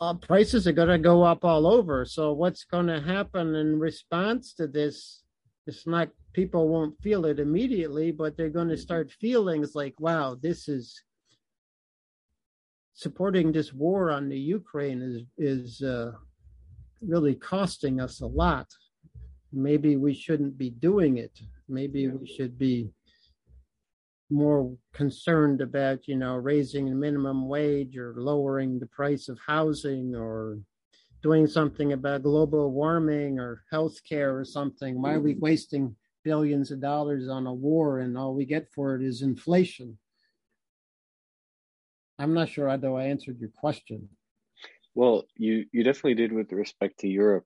[0.00, 2.04] uh, prices are going to go up all over.
[2.04, 5.22] So what's going to happen in response to this
[5.66, 9.94] it's not people won't feel it immediately but they're going to start feeling it's like
[10.00, 11.02] wow this is
[12.94, 16.10] supporting this war on the ukraine is is uh,
[17.00, 18.66] really costing us a lot.
[19.52, 21.38] Maybe we shouldn't be doing it.
[21.68, 22.90] Maybe we should be
[24.30, 30.14] more concerned about, you know, raising the minimum wage or lowering the price of housing
[30.14, 30.58] or
[31.22, 35.00] doing something about global warming or healthcare or something.
[35.00, 35.44] Why are we mm-hmm.
[35.44, 39.98] wasting billions of dollars on a war and all we get for it is inflation?
[42.18, 44.08] I'm not sure though I answered your question.
[44.94, 47.44] Well, you you definitely did with respect to Europe,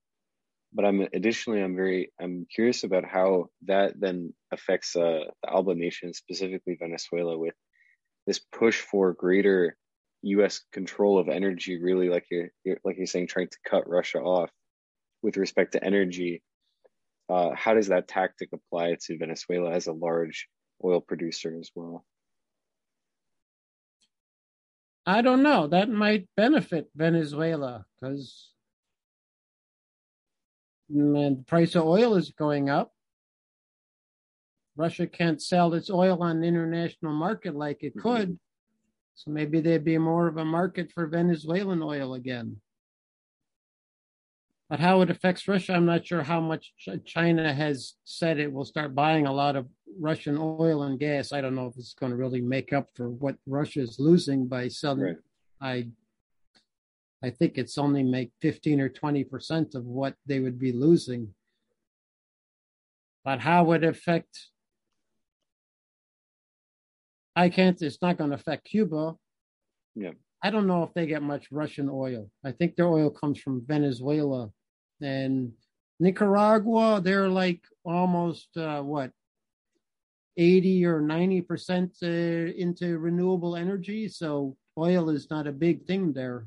[0.75, 5.75] but I'm additionally I'm very I'm curious about how that then affects uh, the Alba
[5.75, 7.55] nation, specifically Venezuela, with
[8.27, 9.77] this push for greater
[10.23, 10.61] U.S.
[10.73, 11.81] control of energy.
[11.81, 14.51] Really, like you're, you're like you're saying, trying to cut Russia off
[15.23, 16.43] with respect to energy.
[17.29, 20.49] Uh, how does that tactic apply to Venezuela as a large
[20.85, 22.05] oil producer as well?
[25.05, 25.67] I don't know.
[25.67, 28.52] That might benefit Venezuela because
[30.89, 32.93] the price of oil is going up.
[34.77, 38.29] Russia can't sell its oil on the international market like it could.
[38.29, 39.15] Mm-hmm.
[39.15, 42.57] So maybe there'd be more of a market for Venezuelan oil again.
[44.71, 46.73] But how it affects Russia, I'm not sure how much
[47.05, 49.67] China has said it will start buying a lot of
[50.01, 51.31] Russian oil and gas.
[51.31, 54.47] I don't know if it's going to really make up for what Russia is losing
[54.47, 55.03] by selling.
[55.03, 55.17] Right.
[55.61, 55.89] I
[57.25, 61.35] I think it's only make 15 or 20 percent of what they would be losing.
[63.25, 64.51] But how would it affect
[67.35, 69.15] I can't, it's not going to affect Cuba.
[69.95, 70.13] Yeah.
[70.43, 72.31] I don't know if they get much Russian oil.
[72.45, 74.51] I think their oil comes from Venezuela
[75.01, 75.53] and
[76.01, 77.01] Nicaragua.
[77.01, 79.13] They're like almost uh, what
[80.37, 84.09] 80 or 90 percent uh, into renewable energy.
[84.09, 86.47] So oil is not a big thing there.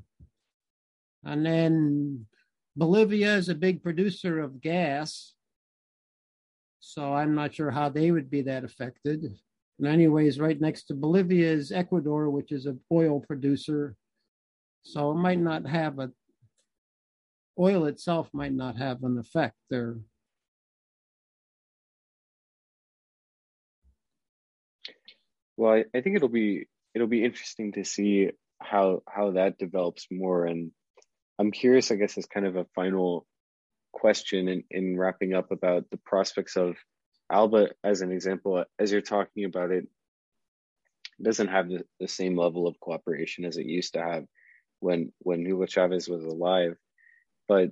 [1.25, 2.27] And then
[2.75, 5.33] Bolivia is a big producer of gas.
[6.79, 9.25] So I'm not sure how they would be that affected.
[9.79, 13.95] And anyways, right next to Bolivia is Ecuador, which is an oil producer.
[14.83, 16.11] So it might not have a
[17.59, 19.97] oil itself might not have an effect there.
[25.57, 30.07] Well, I, I think it'll be it'll be interesting to see how how that develops
[30.11, 30.45] more.
[30.45, 30.71] And
[31.37, 33.25] I'm curious, I guess, as kind of a final
[33.91, 36.75] question in, in wrapping up about the prospects of
[37.31, 39.87] Alba, as an example, as you're talking about it,
[41.21, 44.25] doesn't have the, the same level of cooperation as it used to have
[44.79, 46.75] when when Hugo Chavez was alive.
[47.47, 47.71] But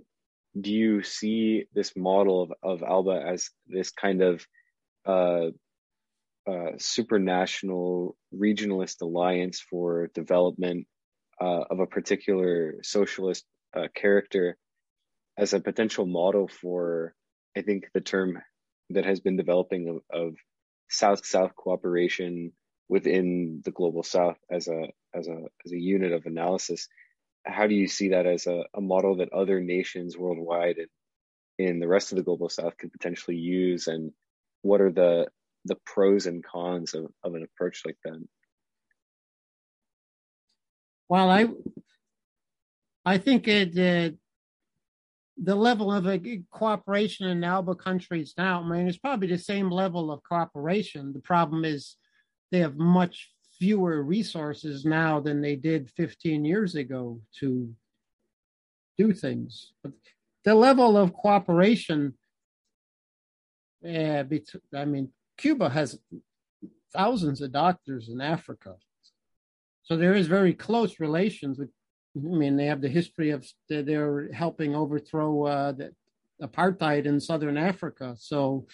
[0.60, 4.46] do you see this model of, of Alba as this kind of
[5.06, 5.48] uh,
[6.48, 10.88] uh, supranational regionalist alliance for development
[11.42, 13.46] uh, of a particular socialist
[13.76, 14.58] uh, character
[15.38, 17.14] as a potential model for,
[17.58, 18.42] I think the term
[18.92, 20.36] that has been developing of, of
[20.90, 22.52] South-South cooperation
[22.90, 26.88] within the global South as a as a as a unit of analysis.
[27.46, 30.88] How do you see that as a, a model that other nations worldwide and
[31.58, 34.12] in the rest of the global South could potentially use, and
[34.62, 35.28] what are the
[35.66, 38.22] the pros and cons of, of an approach like that?
[41.10, 41.48] Well, I
[43.06, 44.18] I think it
[45.42, 46.18] the level of uh,
[46.52, 51.12] cooperation in Alba countries now, I mean, it's probably the same level of cooperation.
[51.14, 51.96] The problem is
[52.52, 57.74] they have much fewer resources now than they did 15 years ago to
[58.98, 59.74] do things.
[59.82, 59.94] But
[60.46, 62.14] the level of cooperation,
[63.86, 64.24] uh,
[64.76, 65.98] I mean, Cuba has
[66.94, 68.76] thousands of doctors in Africa.
[69.82, 71.70] So there is very close relations with
[72.16, 75.94] I mean, they have the history of they're helping overthrow uh, the
[76.42, 78.16] apartheid in southern Africa.
[78.20, 78.68] So,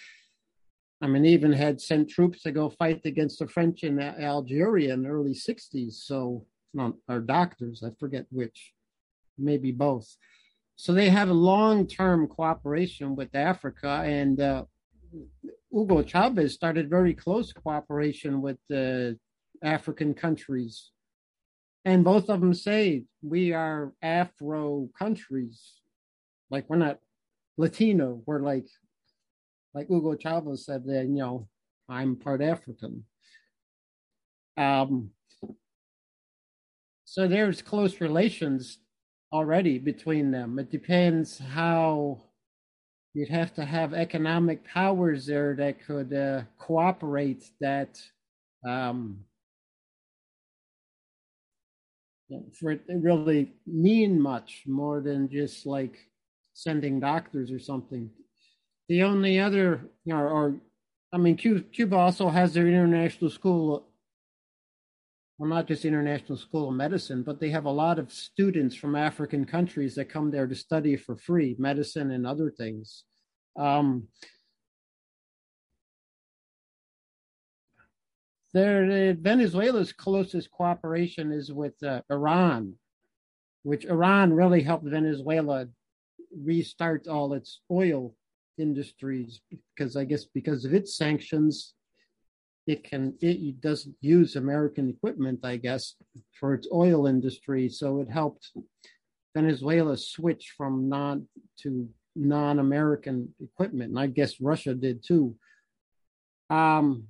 [1.02, 5.04] I mean, even had sent troops to go fight against the French in Algeria in
[5.04, 5.94] the early 60s.
[5.94, 8.74] So, not our doctors, I forget which,
[9.38, 10.18] maybe both.
[10.76, 14.64] So they have a long-term cooperation with Africa, and uh,
[15.72, 19.18] Hugo Chavez started very close cooperation with the
[19.64, 20.92] African countries
[21.90, 25.74] and both of them say we are Afro countries.
[26.52, 27.00] Like we're not
[27.58, 28.22] Latino.
[28.28, 28.68] We're like,
[29.74, 31.48] like Hugo Chavez said that, you know,
[31.90, 33.06] I'm part African.
[34.56, 35.10] Um,
[37.06, 38.78] so there's close relations
[39.34, 40.60] already between them.
[40.60, 42.22] It depends how
[43.16, 48.00] you'd have to have economic powers there that could uh, cooperate that
[48.64, 49.22] um,
[52.60, 55.98] for it to really mean much more than just like
[56.54, 58.10] sending doctors or something.
[58.88, 60.56] The only other, you know, or
[61.12, 63.90] I mean, Cuba also has their international school
[65.40, 68.94] well, not just International School of Medicine, but they have a lot of students from
[68.94, 73.06] African countries that come there to study for free, medicine and other things.
[73.58, 74.10] Um,
[78.54, 82.74] their, Venezuela's closest cooperation is with uh, Iran,
[83.64, 85.68] which Iran really helped Venezuela
[86.36, 88.16] restart all its oil
[88.58, 91.74] industries because I guess because of its sanctions,
[92.68, 95.96] it can it doesn't use American equipment, I guess,
[96.40, 97.70] for its oil industry.
[97.70, 98.52] So it helped
[99.36, 101.28] Venezuela switch from non
[101.62, 105.36] to non-American equipment, and I guess Russia did too.
[106.50, 107.08] Um,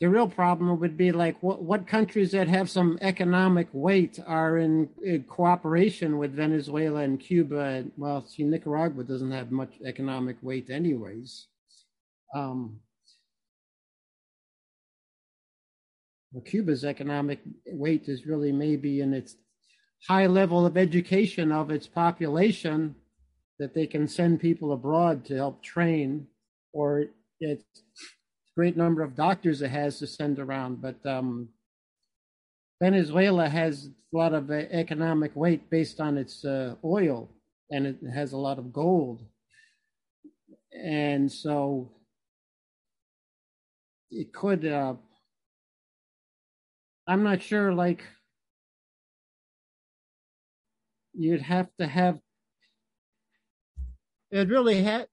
[0.00, 4.56] the real problem would be like what, what countries that have some economic weight are
[4.56, 7.84] in, in, cooperation with Venezuela and Cuba.
[7.98, 11.48] Well, see, Nicaragua doesn't have much economic weight, anyways.
[12.34, 12.80] Um,
[16.32, 19.36] well, Cuba's economic weight is really maybe in its
[20.08, 22.94] high level of education of its population
[23.58, 26.26] that they can send people abroad to help train,
[26.72, 27.04] or
[27.38, 27.82] it's
[28.60, 31.48] great number of doctors it has to send around, but um,
[32.78, 37.30] Venezuela has a lot of uh, economic weight based on its uh, oil,
[37.70, 39.24] and it has a lot of gold,
[40.78, 41.90] and so
[44.10, 44.66] it could.
[44.66, 44.92] Uh,
[47.06, 47.72] I'm not sure.
[47.72, 48.04] Like
[51.14, 52.18] you'd have to have.
[54.30, 55.06] It really had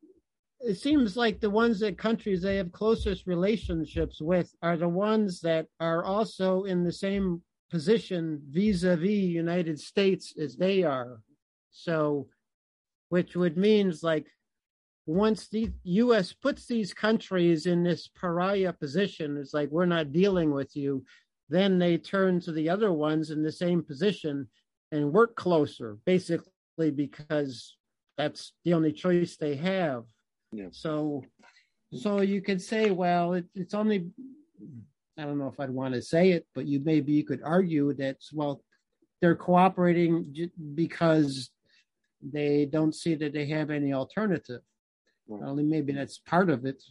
[0.59, 5.39] it seems like the ones that countries they have closest relationships with are the ones
[5.41, 11.19] that are also in the same position vis-a-vis United States as they are.
[11.71, 12.27] So,
[13.09, 14.27] which would means like
[15.05, 16.33] once the U.S.
[16.33, 21.03] puts these countries in this pariah position, it's like we're not dealing with you.
[21.49, 24.49] Then they turn to the other ones in the same position
[24.91, 27.77] and work closer, basically because
[28.17, 30.03] that's the only choice they have.
[30.51, 30.67] Yeah.
[30.71, 31.23] So,
[31.93, 34.09] so you could say, well, it, it's only.
[35.17, 37.93] I don't know if I'd want to say it, but you maybe you could argue
[37.95, 38.61] that well,
[39.21, 41.49] they're cooperating because
[42.21, 44.61] they don't see that they have any alternative.
[45.27, 45.43] Right.
[45.43, 46.81] Only maybe that's part of it.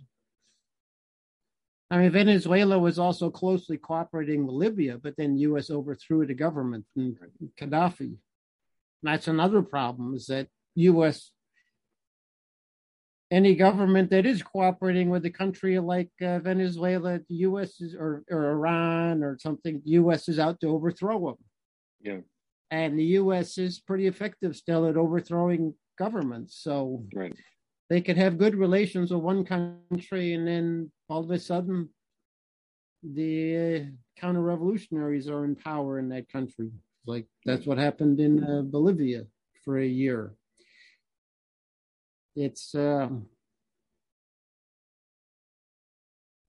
[1.88, 5.70] I mean, Venezuela was also closely cooperating with Libya, but then U.S.
[5.70, 7.16] overthrew the government and
[7.56, 8.00] Gaddafi.
[8.00, 8.18] And
[9.04, 11.30] that's another problem: is that U.S
[13.30, 17.80] any government that is cooperating with a country like uh, Venezuela, the U.S.
[17.80, 20.28] is or, or Iran or something, the U.S.
[20.28, 21.36] is out to overthrow them.
[22.00, 22.20] Yeah,
[22.70, 23.58] and the U.S.
[23.58, 26.58] is pretty effective still at overthrowing governments.
[26.62, 27.34] So right.
[27.90, 31.88] they could have good relations with one country, and then all of a sudden,
[33.02, 36.70] the uh, counter-revolutionaries are in power in that country.
[37.06, 39.26] Like that's what happened in uh, Bolivia
[39.64, 40.34] for a year
[42.36, 43.08] it's uh,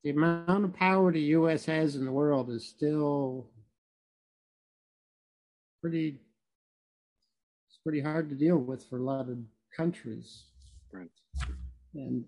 [0.03, 1.65] the amount of power the U.S.
[1.65, 3.47] has in the world is still
[5.81, 6.19] pretty.
[7.69, 9.38] It's pretty hard to deal with for a lot of
[9.75, 10.43] countries.
[10.91, 11.09] Right.
[11.95, 12.25] And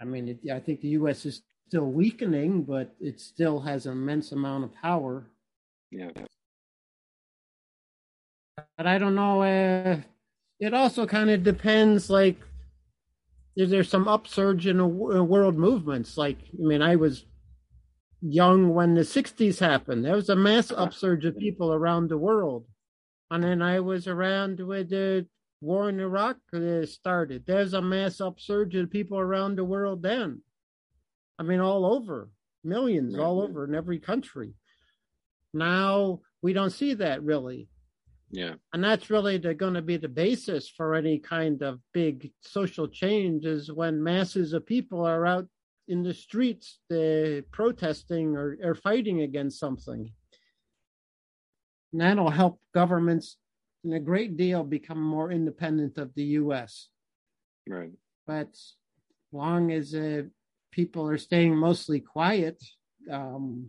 [0.00, 1.24] I mean, it, I think the U.S.
[1.24, 5.24] is still weakening, but it still has an immense amount of power.
[5.90, 6.10] Yeah.
[8.76, 9.42] But I don't know.
[9.42, 10.00] Uh,
[10.60, 12.36] it also kind of depends, like
[13.56, 16.16] there's some upsurge in, in uh, world movements.
[16.16, 17.26] Like, I mean, I was
[18.20, 20.04] young when the 60s happened.
[20.04, 20.84] There was a mass uh-huh.
[20.84, 22.66] upsurge of people around the world.
[23.30, 25.26] And then I was around when the
[25.60, 27.44] war in Iraq uh, started.
[27.46, 30.42] There's a mass upsurge of people around the world then.
[31.38, 32.30] I mean, all over,
[32.62, 33.50] millions all mm-hmm.
[33.50, 34.54] over in every country.
[35.54, 37.68] Now we don't see that really.
[38.32, 38.54] Yeah.
[38.72, 43.44] And that's really going to be the basis for any kind of big social change
[43.44, 45.46] is when masses of people are out
[45.86, 50.10] in the streets uh, protesting or, or fighting against something.
[51.92, 53.36] And that'll help governments
[53.84, 56.88] in a great deal become more independent of the U.S.
[57.68, 57.92] Right.
[58.26, 58.56] But
[59.30, 60.22] long as uh,
[60.70, 62.62] people are staying mostly quiet,
[63.10, 63.68] um,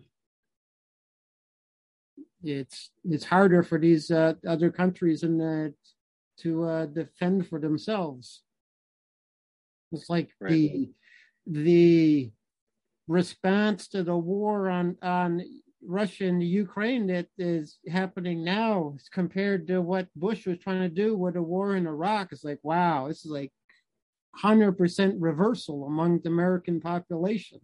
[2.44, 5.74] it's it's harder for these uh, other countries the,
[6.39, 8.41] to uh, defend for themselves.
[9.91, 10.52] It's like right.
[10.52, 10.91] the
[11.46, 12.32] the
[13.08, 15.44] response to the war on on
[15.86, 21.18] Russia and Ukraine that is happening now compared to what Bush was trying to do
[21.18, 22.32] with the war in Iraq.
[22.32, 23.52] It's like wow, this is like
[24.36, 27.60] hundred percent reversal among the American population.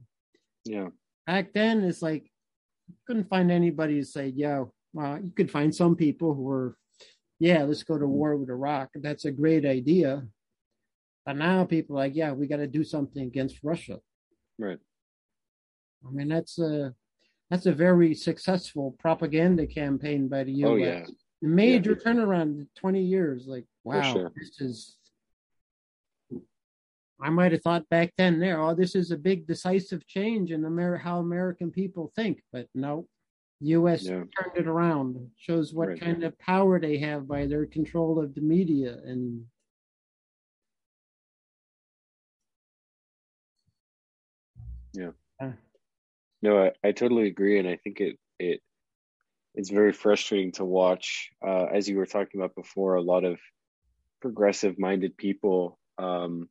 [0.66, 0.90] Yeah.
[1.26, 2.29] back then it's like
[3.08, 4.64] couldn't find anybody to say, yeah,
[4.94, 6.78] well, you could find some people who were,
[7.40, 8.90] yeah, let's go to war with Iraq.
[8.96, 10.24] That's a great idea.
[11.26, 14.00] But now people are like, yeah, we got to do something against Russia.
[14.58, 14.80] Right.
[16.08, 16.94] I mean, that's a
[17.50, 20.70] that's a very successful propaganda campaign by the U.S.
[20.70, 21.06] Oh, yeah.
[21.42, 22.12] Major yeah.
[22.12, 23.46] turnaround, twenty years.
[23.48, 24.32] Like, wow, sure.
[24.36, 24.98] this is.
[27.22, 30.66] I might have thought back then there, oh, this is a big decisive change in
[30.66, 33.08] Amer- how American people think, but no,
[33.62, 34.04] U.S.
[34.04, 34.24] Yeah.
[34.38, 35.30] turned it around.
[35.36, 36.00] Shows what right.
[36.00, 39.44] kind of power they have by their control of the media and
[44.94, 45.12] Yeah.
[45.40, 45.52] Uh,
[46.42, 48.62] no, I, I totally agree, and I think it it
[49.54, 51.30] it's very frustrating to watch.
[51.46, 53.40] Uh, as you were talking about before, a lot of
[54.22, 56.50] progressive-minded people um,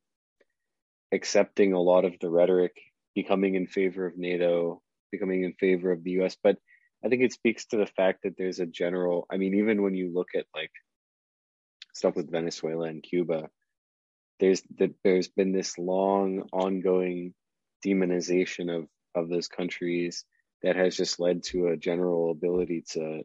[1.11, 2.75] accepting a lot of the rhetoric,
[3.15, 4.81] becoming in favor of NATO,
[5.11, 6.37] becoming in favor of the U.S.
[6.41, 6.57] But
[7.03, 9.25] I think it speaks to the fact that there's a general.
[9.31, 10.71] I mean, even when you look at like
[11.93, 13.49] stuff with Venezuela and Cuba,
[14.39, 17.33] there's that there's been this long, ongoing
[17.85, 20.25] demonization of of those countries
[20.61, 23.23] that has just led to a general ability to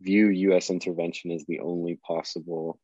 [0.00, 0.70] view U.S.
[0.70, 2.78] intervention as the only possible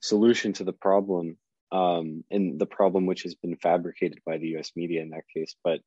[0.00, 1.36] solution to the problem,
[1.72, 4.72] um, and the problem which has been fabricated by the U.S.
[4.76, 5.56] media in that case.
[5.64, 5.80] But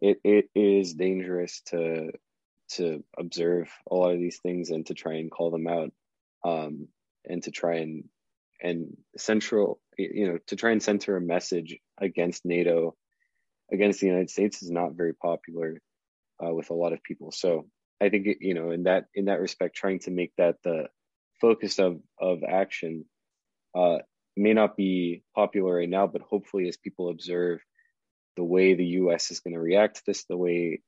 [0.00, 2.12] it, it is dangerous to
[2.70, 5.92] to observe a lot of these things and to try and call them out,
[6.44, 6.88] um,
[7.26, 8.04] and to try and
[8.62, 12.96] and central, you know, to try and center a message against NATO
[13.72, 15.80] against the United States is not very popular
[16.44, 17.32] uh, with a lot of people.
[17.32, 17.66] So
[18.00, 20.88] I think you know in that in that respect, trying to make that the
[21.40, 23.04] focus of of action
[23.74, 23.98] uh,
[24.36, 27.60] may not be popular right now, but hopefully as people observe
[28.36, 29.30] the way the U.S.
[29.30, 30.80] is going to react to this, the way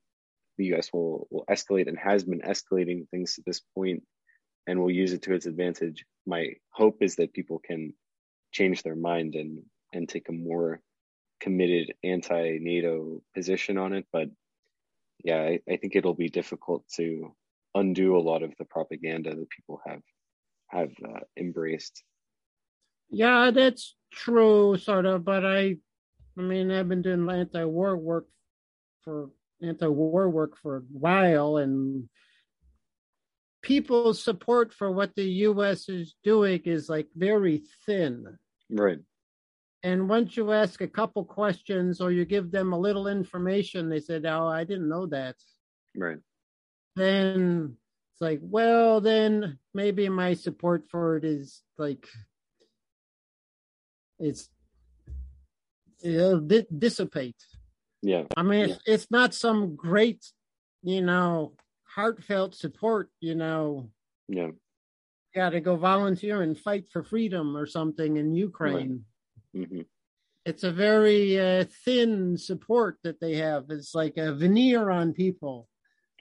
[0.56, 0.90] the U.S.
[0.92, 4.02] will will escalate and has been escalating things to this point,
[4.66, 6.04] and will use it to its advantage.
[6.26, 7.94] My hope is that people can
[8.52, 10.80] change their mind and and take a more
[11.40, 14.28] committed anti-NATO position on it, but
[15.22, 17.34] yeah, I, I, think it'll be difficult to
[17.74, 20.02] undo a lot of the propaganda that people have
[20.68, 22.02] have uh, embraced.
[23.14, 25.24] Yeah, that's true, sort of.
[25.24, 25.76] But I,
[26.38, 28.26] I mean, I've been doing anti-war work
[29.02, 29.30] for
[29.62, 32.08] anti-war work for a while, and
[33.62, 35.88] people's support for what the U.S.
[35.88, 38.38] is doing is like very thin.
[38.70, 38.98] Right.
[39.82, 44.00] And once you ask a couple questions or you give them a little information, they
[44.00, 45.36] said, "Oh, I didn't know that."
[45.96, 46.18] Right.
[46.96, 47.76] Then
[48.12, 52.06] it's like, well, then maybe my support for it is like
[54.24, 54.48] it's
[56.02, 57.42] it'll di- dissipate.
[58.02, 58.24] Yeah.
[58.36, 58.74] I mean, yeah.
[58.74, 60.24] It's, it's not some great,
[60.82, 61.54] you know,
[61.84, 63.10] heartfelt support.
[63.20, 63.90] You know.
[64.28, 64.50] Yeah.
[65.34, 68.90] Got to go volunteer and fight for freedom or something in Ukraine.
[68.90, 69.00] Right
[69.54, 69.82] Mm-hmm.
[70.44, 73.66] It's a very uh, thin support that they have.
[73.70, 75.68] It's like a veneer on people.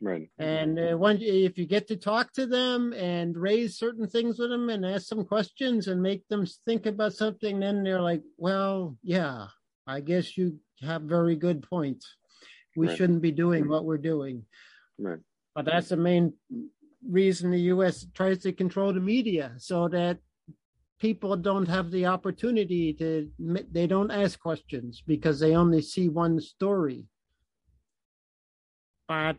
[0.01, 0.29] Right.
[0.37, 4.49] And uh, when, if you get to talk to them and raise certain things with
[4.49, 8.97] them and ask some questions and make them think about something, then they're like, well,
[9.01, 9.47] yeah,
[9.87, 12.15] I guess you have very good points.
[12.75, 12.97] We right.
[12.97, 14.43] shouldn't be doing what we're doing.
[14.97, 15.19] Right.
[15.55, 16.33] But that's the main
[17.07, 18.05] reason the U.S.
[18.13, 20.17] tries to control the media so that
[20.99, 23.29] people don't have the opportunity to
[23.71, 27.05] they don't ask questions because they only see one story
[29.14, 29.38] but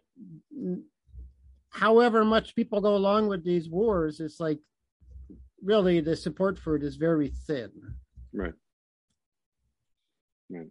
[1.71, 4.61] however much people go along with these wars it's like
[5.63, 7.71] really the support for it is very thin
[8.33, 8.55] right
[10.51, 10.71] right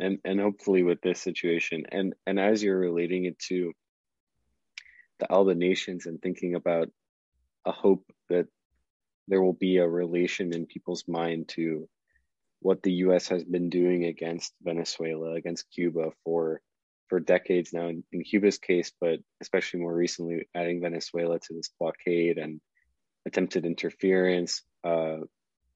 [0.00, 3.72] and and hopefully with this situation and and as you're relating it to
[5.20, 6.88] the alba nations and thinking about
[7.66, 8.46] a hope that
[9.28, 11.88] there will be a relation in people's mind to
[12.60, 13.28] what the U.S.
[13.28, 16.60] has been doing against Venezuela, against Cuba for
[17.10, 17.88] for decades now.
[17.88, 22.60] In, in, Cuba's case, but especially more recently, adding Venezuela to this blockade and
[23.26, 25.18] attempted interference, uh,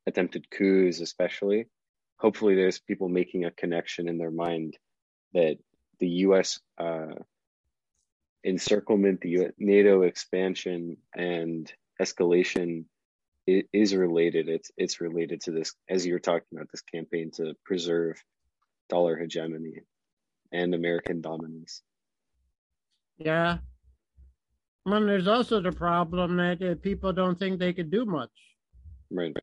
[0.07, 1.67] attempted coups, especially.
[2.17, 4.79] Hopefully, there's people making a connection in their mind
[5.35, 5.59] that
[5.99, 6.61] the U.S.
[6.79, 7.17] Uh,
[8.45, 11.71] encirclement, the US, NATO expansion, and
[12.01, 12.85] escalation
[13.47, 14.49] is related.
[14.49, 18.23] It's it's related to this, as you were talking about, this campaign to preserve
[18.89, 19.81] dollar hegemony
[20.55, 21.83] and American dominance.
[23.19, 23.59] Yeah.
[24.87, 28.31] Well, there's also the problem that uh, people don't think they could do much.
[29.11, 29.37] Right.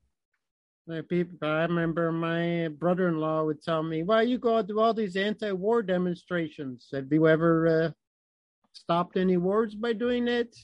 [0.87, 4.93] My people, I remember my brother-in-law would tell me, "Well, you go out to all
[4.93, 6.89] these anti-war demonstrations.
[6.93, 7.91] Have you ever uh,
[8.73, 10.55] stopped any wars by doing it?"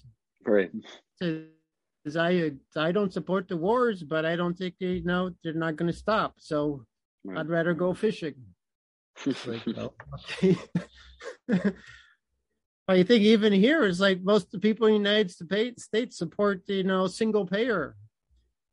[0.45, 0.71] Right.
[1.19, 5.53] Because I I don't support the wars, but I don't think they you know they're
[5.53, 6.35] not going to stop.
[6.39, 6.85] So
[7.23, 7.37] right.
[7.37, 8.35] I'd rather go fishing.
[9.25, 10.57] Like, well, okay.
[12.87, 16.63] I think even here is like most of the people in the United States support,
[16.67, 17.95] you know, single payer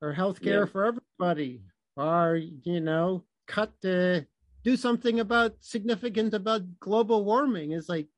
[0.01, 0.67] or health care yeah.
[0.67, 1.63] for everybody,
[1.97, 4.27] or you know, cut the
[4.63, 7.73] do something about significant about global warming.
[7.73, 8.09] It's like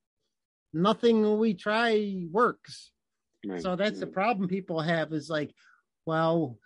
[0.72, 2.92] nothing we try works.
[3.44, 3.62] Right.
[3.62, 5.54] So that's the problem people have is like,
[6.04, 6.58] well,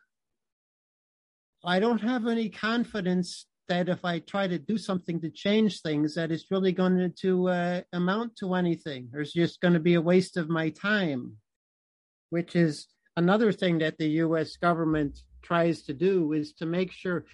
[1.64, 6.16] I don't have any confidence that if I try to do something to change things,
[6.16, 9.08] that it's really going to uh, amount to anything.
[9.12, 11.36] There's just going to be a waste of my time,
[12.30, 14.56] which is another thing that the U.S.
[14.56, 17.24] government tries to do is to make sure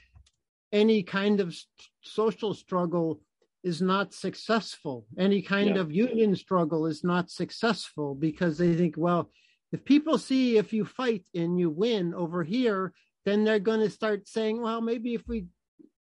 [0.72, 1.57] any kind of
[2.03, 3.20] social struggle
[3.64, 5.07] is not successful.
[5.18, 5.80] Any kind yeah.
[5.80, 9.30] of union struggle is not successful because they think, well,
[9.72, 12.93] if people see if you fight and you win over here,
[13.24, 15.47] then they're going to start saying, well, maybe if we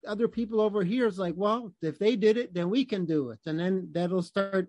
[0.07, 3.31] other people over here is like, well, if they did it, then we can do
[3.31, 3.41] it.
[3.47, 4.69] And then that'll start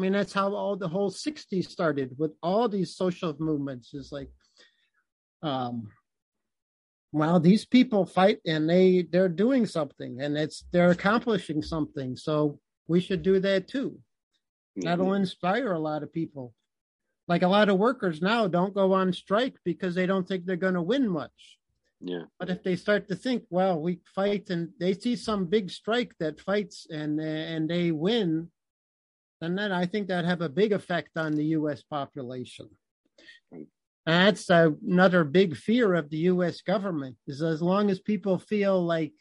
[0.00, 3.92] mean, that's how all the whole 60s started with all these social movements.
[3.92, 4.30] Is like,
[5.42, 5.90] um,
[7.12, 12.16] well, these people fight and they they're doing something and it's they're accomplishing something.
[12.16, 13.90] So we should do that too.
[13.90, 14.88] Mm-hmm.
[14.88, 16.54] That'll inspire a lot of people.
[17.28, 20.56] Like a lot of workers now don't go on strike because they don't think they're
[20.56, 21.58] going to win much.
[22.00, 22.24] Yeah.
[22.38, 26.14] But if they start to think, well, we fight and they see some big strike
[26.18, 28.50] that fights and and they win,
[29.40, 31.82] then that I think that have a big effect on the U.S.
[31.82, 32.70] population.
[33.52, 33.66] And
[34.06, 36.62] that's another big fear of the U.S.
[36.62, 39.12] government is as long as people feel like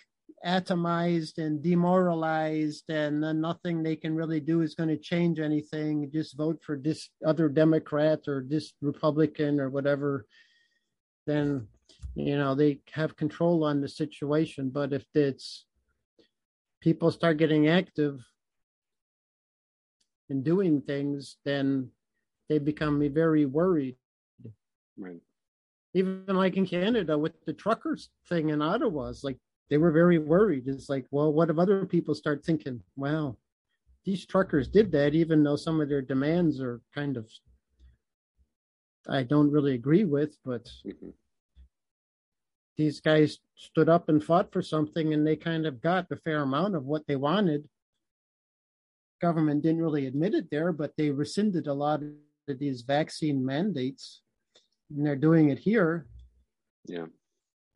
[0.46, 6.38] atomized and demoralized and nothing they can really do is going to change anything just
[6.38, 10.26] vote for this other democrat or this republican or whatever
[11.28, 11.68] then
[12.16, 15.66] you know they have control on the situation but if it's
[16.82, 18.20] people start getting active
[20.30, 21.90] and doing things, then
[22.48, 23.96] they become very worried.
[24.98, 25.22] Right.
[25.94, 29.38] Even like in Canada with the truckers thing in Ottawa, it's like
[29.70, 30.68] they were very worried.
[30.68, 33.38] It's like, well, what if other people start thinking, wow,
[34.06, 37.30] these truckers did that, even though some of their demands are kind of
[39.08, 41.10] I don't really agree with, but mm-hmm.
[42.80, 46.42] These guys stood up and fought for something and they kind of got a fair
[46.42, 47.70] amount of what they wanted
[49.20, 54.22] government didn't really admit it there, but they rescinded a lot of these vaccine mandates,
[54.90, 56.08] and they're doing it here.
[56.86, 57.06] Yeah.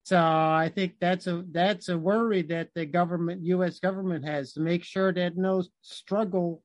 [0.03, 3.79] So I think that's a that's a worry that the government, U.S.
[3.79, 6.61] government, has to make sure that no struggle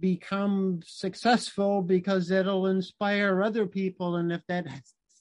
[0.00, 4.66] becomes successful because it'll inspire other people, and if that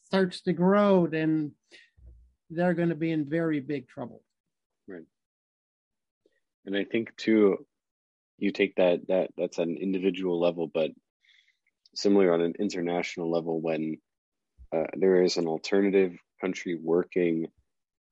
[0.05, 1.51] starts to grow, then
[2.49, 4.21] they're going to be in very big trouble.
[4.87, 5.05] Right.
[6.65, 7.65] And I think too,
[8.37, 10.91] you take that that that's an individual level, but
[11.95, 13.97] similar on an international level when
[14.75, 17.47] uh, there is an alternative country working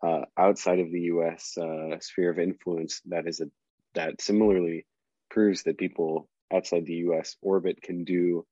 [0.02, 1.58] uh, outside of the U.S.
[1.58, 3.46] Uh, sphere of influence that is a
[3.94, 4.86] that similarly
[5.30, 7.36] proves that people outside the U.S.
[7.42, 8.46] orbit can do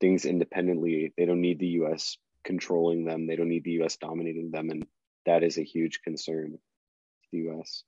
[0.00, 1.12] things independently.
[1.16, 2.16] They don't need the U.S.
[2.44, 3.26] controlling them.
[3.26, 3.96] They don't need the U.S.
[3.96, 4.86] dominating them, and
[5.26, 6.58] that is a huge concern to
[7.32, 7.82] the U.S.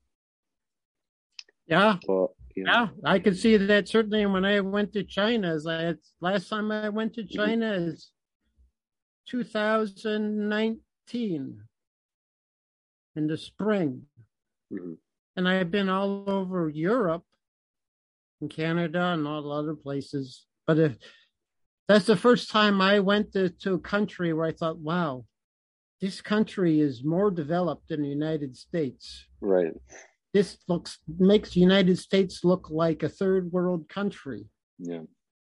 [1.66, 1.96] Yeah.
[2.06, 2.64] Well, yeah.
[2.66, 5.56] yeah, I can see that certainly when I went to China.
[5.56, 7.36] Like, last time I went to mm-hmm.
[7.36, 8.12] China is
[9.28, 11.60] 2019
[13.16, 14.02] in the spring.
[14.72, 14.92] Mm-hmm.
[15.36, 17.24] And I've been all over Europe
[18.40, 20.46] and Canada and all other places.
[20.66, 20.96] But if
[21.88, 25.24] that's the first time I went to, to a country where I thought, wow,
[26.04, 29.26] this country is more developed than the United States.
[29.40, 29.74] Right
[30.34, 34.44] this looks makes the United States look like a third world country.
[34.78, 35.02] Yeah.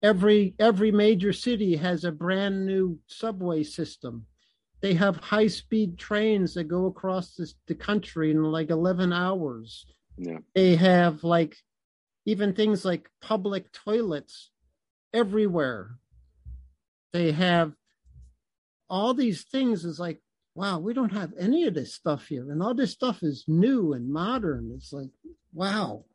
[0.04, 4.26] Every every major city has a brand new subway system.
[4.82, 9.86] They have high speed trains that go across this, the country in like 11 hours.
[10.18, 10.40] Yeah.
[10.56, 11.56] They have like
[12.26, 14.50] even things like public toilets
[15.14, 15.92] everywhere.
[17.14, 17.74] They have
[18.90, 20.20] all these things is like
[20.54, 22.52] wow, we don't have any of this stuff here.
[22.52, 24.72] And all this stuff is new and modern.
[24.76, 25.10] It's like,
[25.54, 26.06] wow.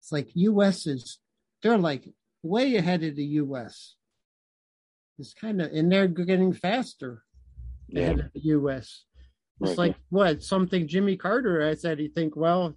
[0.00, 1.18] It's like US is,
[1.62, 2.08] they're like
[2.42, 3.94] way ahead of the US.
[5.18, 7.22] It's kind of, and they're getting faster
[7.88, 8.02] yeah.
[8.02, 9.04] ahead of the US.
[9.60, 9.78] It's right.
[9.78, 11.98] like what something Jimmy Carter I said.
[11.98, 12.76] You think, well,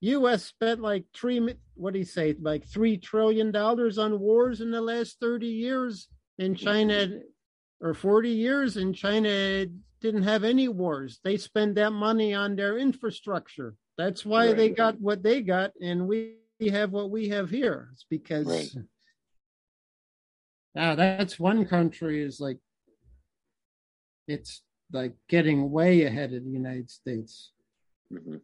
[0.00, 0.44] U.S.
[0.44, 4.80] spent like three, what do you say, like three trillion dollars on wars in the
[4.80, 6.56] last thirty years, and.
[6.56, 7.08] China,
[7.80, 9.66] or forty years, and China
[10.00, 11.20] didn't have any wars.
[11.24, 13.74] They spend that money on their infrastructure.
[13.98, 14.56] That's why right.
[14.56, 16.36] they got what they got, and we
[16.70, 17.90] have what we have here.
[17.92, 18.70] It's because right.
[20.74, 22.58] now that's one country is like
[24.28, 24.62] it's
[24.92, 27.52] like getting way ahead of the United States.
[28.12, 28.36] Mm-hmm.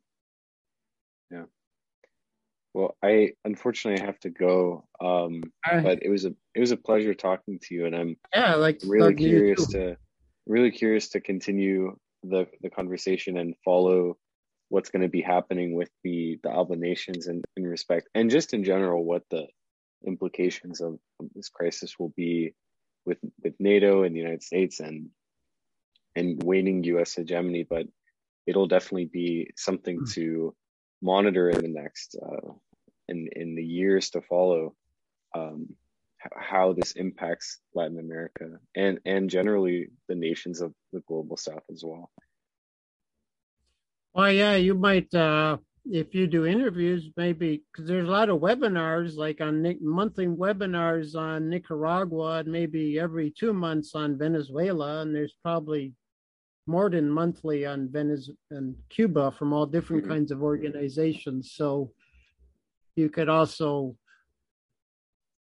[2.74, 7.14] Well, I unfortunately have to go, um, but it was a it was a pleasure
[7.14, 9.96] talking to you, and I'm yeah, like really curious to
[10.46, 14.16] really curious to continue the the conversation and follow
[14.68, 18.54] what's going to be happening with the the Alba nations in, in respect and just
[18.54, 19.46] in general what the
[20.06, 22.54] implications of, of this crisis will be
[23.04, 25.10] with with NATO and the United States and
[26.14, 27.14] and waning U.S.
[27.14, 27.86] hegemony, but
[28.46, 30.10] it'll definitely be something hmm.
[30.12, 30.54] to
[31.02, 32.52] monitor in the next uh,
[33.08, 34.74] in in the years to follow.
[35.34, 35.68] Um,
[36.36, 41.82] how this impacts Latin America and and generally the nations of the global south as
[41.84, 42.10] well.
[44.14, 45.56] Well, yeah, you might uh,
[45.90, 51.16] if you do interviews, maybe because there's a lot of webinars, like on monthly webinars
[51.16, 55.92] on Nicaragua, and maybe every two months on Venezuela, and there's probably
[56.66, 60.12] more than monthly on Venezuela and Cuba from all different mm-hmm.
[60.12, 61.52] kinds of organizations.
[61.54, 61.92] So
[62.94, 63.96] you could also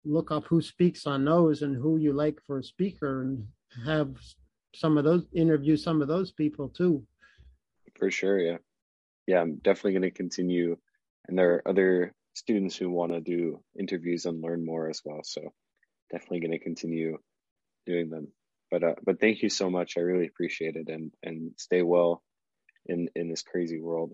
[0.05, 3.47] look up who speaks on those and who you like for a speaker and
[3.85, 4.15] have
[4.75, 7.03] some of those interview some of those people too.
[7.97, 8.57] For sure, yeah.
[9.27, 10.77] Yeah, I'm definitely going to continue
[11.29, 15.21] and there are other students who want to do interviews and learn more as well,
[15.23, 15.53] so
[16.11, 17.17] definitely going to continue
[17.85, 18.27] doing them.
[18.71, 19.97] But uh, but thank you so much.
[19.97, 22.23] I really appreciate it and and stay well
[22.85, 24.13] in in this crazy world.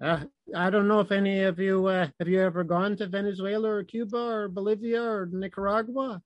[0.00, 0.24] Uh,
[0.54, 3.84] I don't know if any of you uh, have you ever gone to Venezuela or
[3.84, 6.22] Cuba or Bolivia or Nicaragua.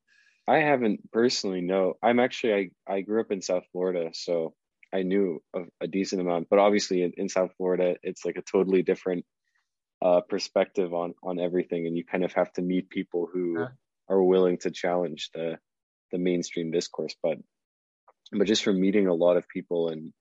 [0.46, 1.60] I haven't personally.
[1.60, 2.54] No, I'm actually
[2.86, 4.54] I I grew up in South Florida, so
[4.92, 6.48] I knew a, a decent amount.
[6.50, 9.24] But obviously, in, in, South Florida, it's like a totally different
[10.02, 13.66] uh, perspective on on everything, and you kind of have to meet people who
[14.08, 15.58] are willing to challenge the
[16.12, 17.16] the mainstream discourse.
[17.22, 17.38] But
[18.32, 20.12] but just from meeting a lot of people and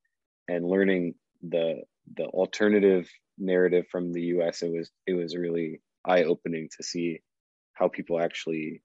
[0.48, 1.84] and learning the
[2.16, 7.20] the alternative narrative from the US, it was it was really eye opening to see
[7.74, 8.82] how people actually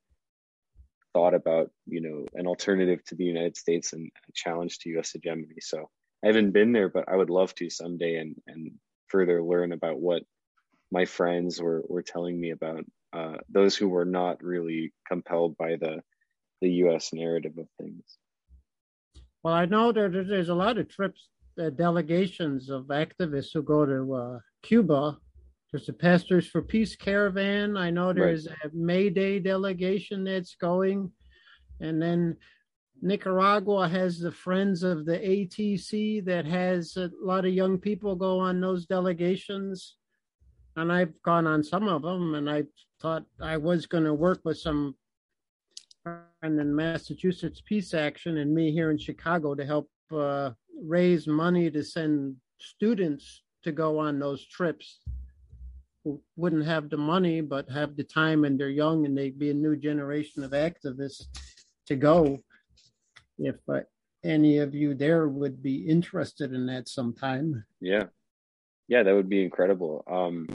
[1.12, 5.12] thought about you know an alternative to the United States and a challenge to U.S.
[5.12, 5.61] hegemony.
[5.61, 5.89] So
[6.25, 8.73] I haven't been there, but I would love to someday and and
[9.09, 10.23] further learn about what
[10.91, 15.77] my friends were were telling me about uh, those who were not really compelled by
[15.77, 16.03] the
[16.61, 17.12] the U.S.
[17.12, 18.05] narrative of things.
[19.49, 23.86] Well, I know that there's a lot of trips uh, delegations of activists who go
[23.86, 25.16] to uh, Cuba.
[25.72, 27.74] There's the Pastors for Peace caravan.
[27.74, 28.70] I know there's right.
[28.70, 31.11] a May Day delegation that's going.
[31.80, 32.36] And then
[33.01, 38.38] Nicaragua has the Friends of the ATC that has a lot of young people go
[38.38, 39.96] on those delegations.
[40.76, 42.64] And I've gone on some of them, and I
[43.01, 44.94] thought I was going to work with some
[46.42, 50.50] and then Massachusetts Peace Action and me here in Chicago to help uh,
[50.82, 55.00] raise money to send students to go on those trips
[56.04, 59.50] who wouldn't have the money but have the time and they're young and they'd be
[59.50, 61.26] a new generation of activists
[61.86, 62.38] to go.
[63.38, 63.80] If uh,
[64.24, 67.64] any of you there would be interested in that sometime.
[67.80, 68.05] Yeah.
[68.89, 70.05] Yeah that would be incredible.
[70.10, 70.48] Um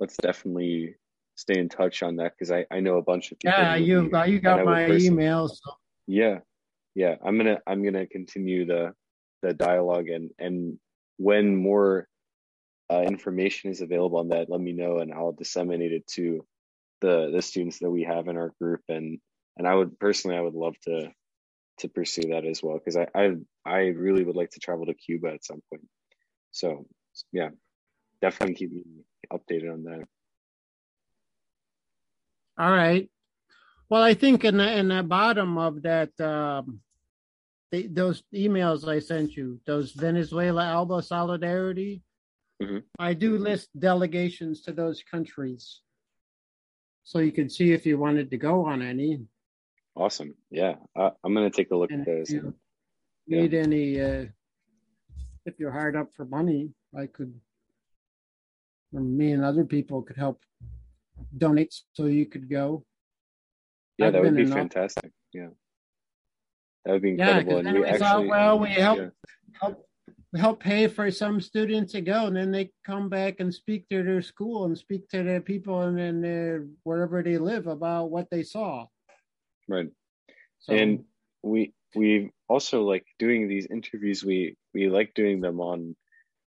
[0.00, 0.96] let's definitely
[1.42, 4.10] stay in touch on that because I, I know a bunch of people yeah you
[4.26, 5.72] you got my email so.
[6.06, 6.38] yeah
[6.94, 8.92] yeah i'm gonna i'm gonna continue the
[9.42, 10.78] the dialogue and and
[11.16, 12.06] when more
[12.90, 16.46] uh, information is available on that let me know and i'll disseminate it to
[17.00, 19.18] the the students that we have in our group and
[19.56, 21.10] and i would personally i would love to
[21.78, 23.32] to pursue that as well because I, I
[23.66, 25.88] i really would like to travel to cuba at some point.
[26.52, 26.86] So
[27.32, 27.48] yeah
[28.20, 28.84] definitely keep me
[29.32, 30.06] updated on that
[32.62, 33.10] all right
[33.88, 36.80] well i think in the in the bottom of that um
[37.72, 42.02] the, those emails I sent you, those Venezuela Alba Solidarity,
[42.62, 42.78] mm-hmm.
[42.98, 45.80] I do list delegations to those countries.
[47.02, 49.22] So you can see if you wanted to go on any.
[49.96, 50.34] Awesome.
[50.50, 50.74] Yeah.
[50.94, 52.30] Uh, I'm going to take a look and at those.
[52.30, 52.54] You
[53.26, 53.60] need yeah.
[53.60, 54.26] any, uh,
[55.46, 57.34] if you're hard up for money, I could,
[58.92, 60.42] or me and other people could help
[61.36, 62.84] donate so you could go.
[63.98, 64.58] Yeah, I've that would be enough.
[64.58, 65.12] fantastic.
[65.32, 65.48] Yeah.
[66.84, 67.62] That would be Yeah, incredible.
[67.62, 69.08] because and then we we thought, well, we help yeah.
[69.60, 69.88] help
[70.36, 74.02] help pay for some students to go, and then they come back and speak to
[74.02, 78.28] their school and speak to their people and then uh, wherever they live about what
[78.30, 78.86] they saw.
[79.68, 79.90] right.
[80.60, 81.04] So, and
[81.42, 85.96] we we also like doing these interviews we we like doing them on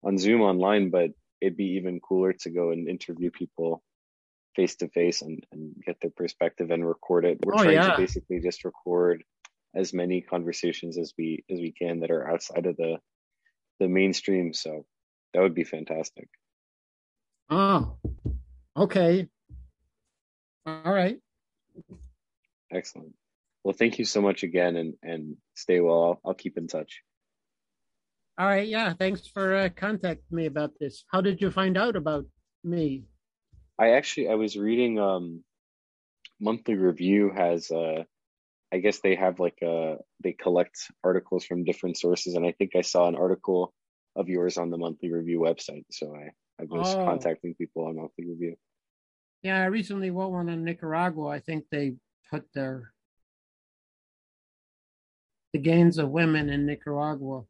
[0.03, 1.11] on zoom online but
[1.41, 3.83] it'd be even cooler to go and interview people
[4.57, 7.93] face to face and and get their perspective and record it we're Oh, trying yeah.
[7.93, 9.23] to basically just record
[9.75, 12.99] as many conversations as we as we can that are outside of the
[13.79, 14.85] the mainstream so
[15.33, 16.29] that would be fantastic
[17.51, 17.97] oh,
[18.77, 19.29] okay,
[20.67, 21.19] all right.
[22.73, 23.15] excellent
[23.65, 27.03] well thank you so much again and and stay well i'll, I'll keep in touch
[28.41, 28.95] All right, yeah.
[28.97, 31.05] Thanks for uh, contacting me about this.
[31.13, 32.25] How did you find out about
[32.65, 33.05] me?
[33.81, 35.45] I actually I was reading um
[36.41, 38.05] monthly review has uh
[38.73, 42.77] I guess they have like uh they collect articles from different sources and I think
[42.77, 43.75] I saw an article
[44.17, 46.31] of yours on the monthly review website so I
[46.61, 47.05] I was Oh.
[47.05, 48.57] contacting people on monthly review
[49.43, 51.29] Yeah, I recently wrote one on Nicaragua.
[51.29, 51.97] I think they
[52.31, 52.93] put their
[55.53, 57.45] the gains of women in Nicaragua.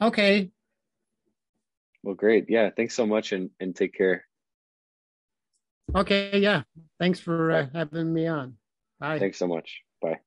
[0.00, 0.50] Okay.
[2.06, 4.24] Well great yeah thanks so much and and take care
[5.94, 6.38] Okay.
[6.38, 6.62] Yeah.
[6.98, 8.56] Thanks for uh, having me on.
[8.98, 9.18] Bye.
[9.18, 10.18] thanks so much bye